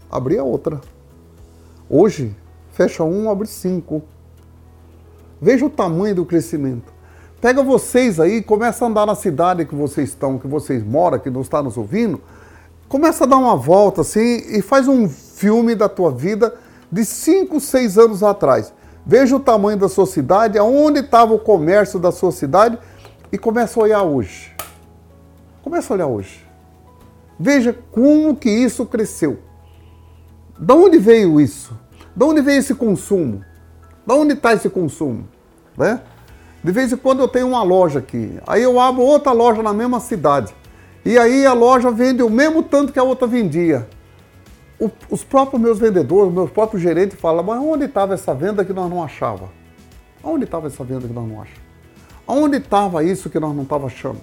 abria 0.09 0.43
outra. 0.43 0.79
Hoje, 1.89 2.35
fecha 2.71 3.03
um, 3.03 3.29
abre 3.29 3.47
cinco. 3.47 4.01
Veja 5.41 5.65
o 5.65 5.69
tamanho 5.69 6.15
do 6.15 6.25
crescimento. 6.25 6.91
Pega 7.41 7.61
vocês 7.61 8.19
aí, 8.19 8.41
começa 8.41 8.85
a 8.85 8.87
andar 8.87 9.05
na 9.05 9.15
cidade 9.15 9.65
que 9.65 9.75
vocês 9.75 10.09
estão, 10.09 10.39
que 10.39 10.47
vocês 10.47 10.83
moram, 10.83 11.19
que 11.19 11.29
não 11.29 11.41
está 11.41 11.61
nos 11.61 11.77
ouvindo, 11.77 12.21
Começa 12.93 13.23
a 13.23 13.27
dar 13.27 13.37
uma 13.37 13.55
volta 13.55 14.01
assim 14.01 14.43
e 14.55 14.61
faz 14.61 14.87
um 14.87 15.09
filme 15.09 15.73
da 15.73 15.89
tua 15.89 16.11
vida 16.11 16.53
de 16.91 17.03
5, 17.03 17.59
6 17.59 17.97
anos 17.97 18.21
atrás. 18.21 18.71
Veja 19.05 19.35
o 19.35 19.39
tamanho 19.39 19.77
da 19.77 19.89
sua 19.89 20.05
cidade, 20.05 20.57
aonde 20.57 20.99
estava 20.99 21.33
o 21.33 21.39
comércio 21.39 21.99
da 21.99 22.11
sua 22.11 22.31
cidade 22.31 22.77
e 23.31 23.37
começa 23.37 23.79
a 23.79 23.83
olhar 23.83 24.03
hoje. 24.03 24.53
Começa 25.61 25.93
a 25.93 25.95
olhar 25.95 26.07
hoje. 26.07 26.45
Veja 27.37 27.75
como 27.91 28.35
que 28.35 28.49
isso 28.49 28.85
cresceu. 28.85 29.39
Da 30.57 30.73
onde 30.73 30.97
veio 30.97 31.41
isso? 31.41 31.77
Da 32.15 32.25
onde 32.25 32.41
veio 32.41 32.59
esse 32.59 32.75
consumo? 32.75 33.43
Da 34.05 34.13
onde 34.13 34.33
está 34.33 34.53
esse 34.53 34.69
consumo? 34.69 35.27
Né? 35.77 35.99
De 36.63 36.71
vez 36.71 36.93
em 36.93 36.97
quando 36.97 37.19
eu 37.19 37.27
tenho 37.27 37.47
uma 37.47 37.63
loja 37.63 37.99
aqui, 37.99 38.39
aí 38.47 38.63
eu 38.63 38.79
abro 38.79 39.01
outra 39.01 39.33
loja 39.33 39.61
na 39.61 39.73
mesma 39.73 39.99
cidade. 39.99 40.55
E 41.03 41.17
aí 41.17 41.45
a 41.45 41.51
loja 41.51 41.91
vende 41.91 42.23
o 42.23 42.29
mesmo 42.29 42.63
tanto 42.63 42.93
que 42.93 42.99
a 42.99 43.03
outra 43.03 43.27
vendia. 43.27 43.87
O, 44.83 44.91
os 45.09 45.23
próprios 45.23 45.61
meus 45.61 45.79
vendedores, 45.79 46.33
meus 46.33 46.51
próprios 46.51 46.81
gerentes 46.81 47.17
falam, 47.17 47.41
mas 47.41 47.57
onde 47.61 47.85
estava 47.85 48.13
essa 48.13 48.33
venda 48.35 48.65
que 48.65 48.73
nós 48.73 48.89
não 48.89 49.01
achava? 49.01 49.49
Onde 50.21 50.43
estava 50.43 50.67
essa 50.67 50.83
venda 50.83 51.07
que 51.07 51.13
nós 51.13 51.25
não 51.25 51.41
achamos? 51.41 51.61
Onde 52.27 52.57
estava 52.57 53.01
isso 53.01 53.29
que 53.29 53.39
nós 53.39 53.55
não 53.55 53.63
estávamos 53.63 53.93
achando? 53.93 54.19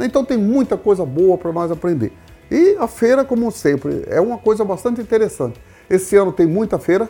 Então 0.00 0.24
tem 0.24 0.36
muita 0.36 0.76
coisa 0.76 1.04
boa 1.04 1.38
para 1.38 1.52
nós 1.52 1.70
aprender. 1.70 2.12
E 2.50 2.76
a 2.80 2.88
feira, 2.88 3.24
como 3.24 3.52
sempre, 3.52 4.04
é 4.08 4.20
uma 4.20 4.36
coisa 4.36 4.64
bastante 4.64 5.00
interessante. 5.00 5.60
Esse 5.88 6.16
ano 6.16 6.32
tem 6.32 6.44
muita 6.44 6.76
feira, 6.76 7.08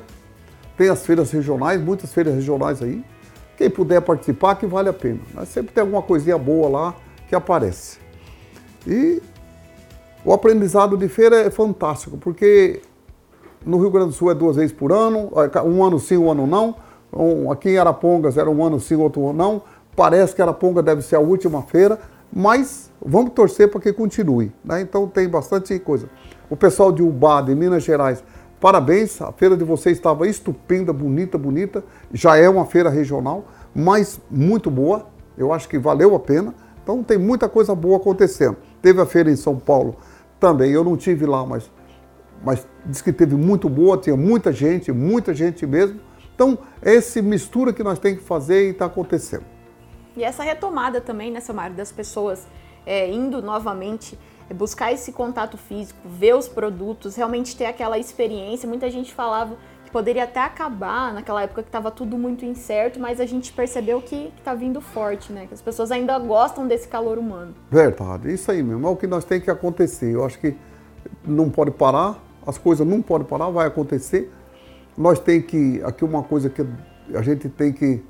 tem 0.76 0.90
as 0.90 1.06
feiras 1.06 1.30
regionais, 1.30 1.80
muitas 1.80 2.12
feiras 2.12 2.34
regionais 2.34 2.82
aí. 2.82 3.02
Quem 3.56 3.70
puder 3.70 4.02
participar, 4.02 4.56
que 4.56 4.66
vale 4.66 4.90
a 4.90 4.92
pena. 4.92 5.20
Mas 5.32 5.48
sempre 5.48 5.72
tem 5.72 5.80
alguma 5.80 6.02
coisinha 6.02 6.36
boa 6.36 6.68
lá 6.68 6.96
que 7.28 7.34
aparece. 7.34 7.98
E 8.86 9.22
o 10.22 10.34
aprendizado 10.34 10.96
de 10.98 11.08
feira 11.08 11.36
é 11.40 11.50
fantástico, 11.50 12.18
porque 12.18 12.82
no 13.64 13.78
Rio 13.78 13.90
Grande 13.90 14.08
do 14.08 14.12
Sul 14.14 14.30
é 14.30 14.34
duas 14.34 14.56
vezes 14.56 14.72
por 14.72 14.92
ano, 14.92 15.30
um 15.64 15.84
ano 15.84 15.98
sim, 15.98 16.16
um 16.16 16.30
ano 16.30 16.46
não. 16.46 16.74
Aqui 17.50 17.70
em 17.70 17.78
Arapongas 17.78 18.36
era 18.36 18.50
um 18.50 18.64
ano 18.64 18.80
sim, 18.80 18.94
outro 18.94 19.32
não. 19.32 19.62
Parece 19.96 20.34
que 20.34 20.40
Araponga 20.40 20.82
deve 20.82 21.02
ser 21.02 21.16
a 21.16 21.20
última 21.20 21.62
feira, 21.62 21.98
mas 22.32 22.90
vamos 23.04 23.32
torcer 23.32 23.70
para 23.70 23.80
que 23.80 23.92
continue. 23.92 24.52
Né? 24.64 24.80
Então 24.80 25.06
tem 25.06 25.28
bastante 25.28 25.78
coisa. 25.78 26.08
O 26.48 26.56
pessoal 26.56 26.90
de 26.92 27.02
Ubá, 27.02 27.42
de 27.42 27.54
Minas 27.54 27.82
Gerais, 27.82 28.22
parabéns, 28.60 29.20
a 29.20 29.32
feira 29.32 29.56
de 29.56 29.64
vocês 29.64 29.96
estava 29.96 30.26
estupenda, 30.26 30.92
bonita, 30.92 31.36
bonita. 31.36 31.84
Já 32.12 32.36
é 32.36 32.48
uma 32.48 32.64
feira 32.64 32.88
regional, 32.88 33.44
mas 33.74 34.20
muito 34.30 34.70
boa. 34.70 35.06
Eu 35.36 35.52
acho 35.52 35.68
que 35.68 35.78
valeu 35.78 36.14
a 36.14 36.20
pena. 36.20 36.54
Então 36.82 37.02
tem 37.02 37.18
muita 37.18 37.48
coisa 37.48 37.74
boa 37.74 37.98
acontecendo. 37.98 38.56
Teve 38.80 39.00
a 39.00 39.06
feira 39.06 39.30
em 39.30 39.36
São 39.36 39.56
Paulo 39.56 39.96
também, 40.38 40.70
eu 40.70 40.82
não 40.82 40.96
tive 40.96 41.26
lá, 41.26 41.44
mas, 41.44 41.70
mas 42.44 42.66
diz 42.87 43.03
que 43.03 43.12
teve 43.12 43.35
muito 43.35 43.68
boa, 43.68 43.98
tinha 43.98 44.16
muita 44.16 44.53
gente, 44.53 44.90
muita 44.92 45.35
gente 45.35 45.66
mesmo. 45.66 46.00
Então, 46.35 46.59
é 46.81 46.94
essa 46.94 47.20
mistura 47.20 47.72
que 47.72 47.83
nós 47.83 47.98
temos 47.98 48.20
que 48.20 48.24
fazer 48.24 48.68
e 48.68 48.70
está 48.70 48.87
acontecendo. 48.87 49.44
E 50.16 50.24
essa 50.24 50.42
retomada 50.42 51.00
também, 51.00 51.31
né, 51.31 51.40
Mário, 51.55 51.76
das 51.76 51.92
pessoas 51.92 52.46
é, 52.87 53.11
indo 53.11 53.42
novamente 53.42 54.18
é, 54.48 54.55
buscar 54.55 54.92
esse 54.92 55.12
contato 55.12 55.57
físico, 55.57 55.98
ver 56.05 56.35
os 56.35 56.48
produtos, 56.48 57.14
realmente 57.16 57.57
ter 57.57 57.66
aquela 57.66 57.98
experiência. 57.98 58.68
Muita 58.68 58.90
gente 58.90 59.12
falava 59.12 59.57
que 59.85 59.90
poderia 59.90 60.24
até 60.24 60.40
acabar 60.40 61.12
naquela 61.12 61.42
época 61.42 61.62
que 61.62 61.68
estava 61.68 61.90
tudo 61.90 62.16
muito 62.16 62.44
incerto, 62.44 62.98
mas 62.98 63.20
a 63.20 63.26
gente 63.26 63.53
percebeu 63.53 64.00
que 64.00 64.33
está 64.38 64.55
vindo 64.55 64.81
forte, 64.81 65.33
né? 65.33 65.46
Que 65.46 65.55
as 65.55 65.61
pessoas 65.62 65.90
ainda 65.90 66.18
gostam 66.18 66.66
desse 66.66 66.88
calor 66.88 67.18
humano. 67.18 67.55
Verdade, 67.70 68.33
isso 68.33 68.50
aí 68.50 68.62
mesmo. 68.62 68.87
É 68.87 68.90
o 68.90 68.96
que 68.96 69.07
nós 69.07 69.24
tem 69.24 69.40
que 69.40 69.50
acontecer. 69.50 70.14
Eu 70.14 70.24
acho 70.24 70.38
que 70.38 70.57
não 71.24 71.50
pode 71.50 71.70
parar, 71.70 72.18
as 72.46 72.59
coisas 72.59 72.87
não 72.87 73.03
podem 73.03 73.26
parar, 73.26 73.50
vai 73.50 73.66
acontecer. 73.66 74.31
Nós 74.96 75.18
tem 75.18 75.40
que, 75.40 75.81
aqui 75.85 76.05
uma 76.05 76.22
coisa 76.22 76.50
que 76.50 76.64
a 77.14 77.22
gente 77.22 77.48
tem 77.48 77.72
que 77.72 78.03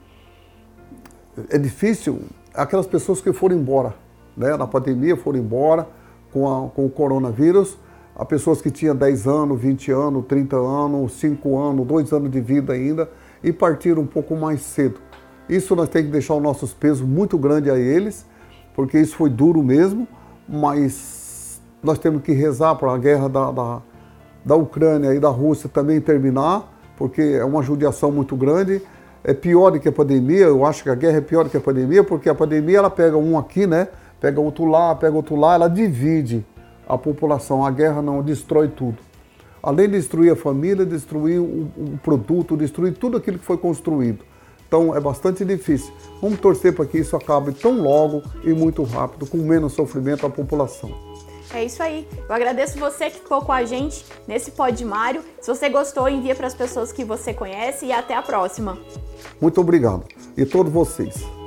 é 1.49 1.59
difícil 1.59 2.23
aquelas 2.55 2.87
pessoas 2.87 3.21
que 3.21 3.33
foram 3.33 3.57
embora, 3.57 3.95
né? 4.37 4.57
Na 4.57 4.67
pandemia 4.67 5.17
foram 5.17 5.39
embora 5.39 5.87
com, 6.33 6.49
a, 6.49 6.69
com 6.69 6.87
o 6.87 6.91
coronavírus, 6.91 7.79
há 8.15 8.25
pessoas 8.25 8.61
que 8.61 8.71
tinham 8.71 8.95
10 8.95 9.27
anos, 9.27 9.61
20 9.61 9.93
anos, 9.93 10.25
30 10.27 10.57
anos, 10.57 11.13
5 11.13 11.59
anos, 11.59 11.87
2 11.87 12.13
anos 12.13 12.31
de 12.31 12.41
vida 12.41 12.73
ainda 12.73 13.09
e 13.43 13.53
partiram 13.53 14.03
um 14.03 14.07
pouco 14.07 14.37
mais 14.37 14.61
cedo. 14.61 15.01
Isso 15.49 15.75
nós 15.75 15.89
temos 15.89 16.07
que 16.07 16.13
deixar 16.13 16.35
os 16.35 16.43
nossos 16.43 16.73
pesos 16.73 17.07
muito 17.07 17.37
grande 17.39 17.71
a 17.71 17.79
eles, 17.79 18.27
porque 18.75 18.99
isso 18.99 19.17
foi 19.17 19.31
duro 19.31 19.63
mesmo, 19.63 20.07
mas 20.49 21.61
nós 21.83 21.99
temos 21.99 22.23
que 22.23 22.33
rezar 22.33 22.75
para 22.77 22.93
a 22.93 22.99
guerra 22.99 23.29
da, 23.29 23.51
da, 23.51 23.83
da 24.45 24.57
Ucrânia 24.57 25.15
e 25.15 25.21
da 25.21 25.29
Rússia 25.29 25.69
também 25.73 26.01
terminar, 26.01 26.73
porque 26.97 27.21
é 27.21 27.45
uma 27.45 27.63
judiação 27.63 28.11
muito 28.11 28.37
grande 28.37 28.83
é 29.23 29.35
pior 29.35 29.71
do 29.71 29.81
que 29.81 29.89
a 29.89 29.93
pandemia, 29.93 30.47
eu 30.47 30.65
acho 30.65 30.83
que 30.83 30.91
a 30.91 30.95
guerra 30.95 31.19
é 31.19 31.21
pior 31.21 31.45
do 31.45 31.51
que 31.51 31.57
a 31.57 31.61
pandemia, 31.61 32.03
porque 32.03 32.29
a 32.29 32.35
pandemia 32.35 32.79
ela 32.79 32.91
pega 32.91 33.17
um 33.17 33.39
aqui, 33.39 33.67
né? 33.67 33.89
Pega 34.21 34.41
outro 34.41 34.65
lá, 34.65 34.95
pega 34.95 35.15
outro 35.15 35.37
lá, 35.37 35.55
ela 35.55 35.69
divide 35.69 36.45
a 36.89 36.97
população. 36.97 37.65
A 37.65 37.71
guerra 37.71 38.03
não 38.03 38.23
destrói 38.23 38.69
tudo. 38.69 38.99
Além 39.63 39.89
de 39.89 39.99
destruir 39.99 40.33
a 40.33 40.37
família, 40.37 40.87
destruir 40.87 41.39
o, 41.39 41.71
o 41.77 41.99
produto, 42.03 42.57
destruir 42.57 42.95
tudo 42.95 43.17
aquilo 43.17 43.39
que 43.39 43.45
foi 43.45 43.59
construído. 43.59 44.25
Então 44.67 44.95
é 44.95 45.01
bastante 45.01 45.45
difícil. 45.45 45.93
Vamos 46.23 46.39
torcer 46.39 46.75
para 46.75 46.87
que 46.87 46.99
isso 46.99 47.17
acabe 47.17 47.53
tão 47.53 47.83
logo 47.83 48.23
e 48.43 48.53
muito 48.53 48.83
rápido, 48.85 49.27
com 49.27 49.39
menos 49.39 49.73
sofrimento 49.73 50.25
à 50.25 50.31
população. 50.31 51.10
É 51.53 51.65
isso 51.65 51.83
aí. 51.83 52.07
Eu 52.29 52.35
agradeço 52.35 52.79
você 52.79 53.11
que 53.11 53.19
ficou 53.19 53.43
com 53.43 53.53
a 53.53 53.65
gente 53.65 54.05
nesse 54.27 54.53
Pod 54.53 54.85
Mário. 54.85 55.25
Se 55.41 55.49
você 55.49 55.69
gostou, 55.69 56.09
envia 56.09 56.35
para 56.35 56.47
as 56.47 56.55
pessoas 56.55 56.93
que 56.93 57.05
você 57.05 57.35
conhece 57.35 57.87
e 57.87 57.93
até 57.93 58.15
a 58.15 58.23
próxima. 58.23 58.79
Muito 59.41 59.61
obrigado. 59.61 60.05
E 60.37 60.45
todos 60.47 60.73
vocês. 60.73 61.40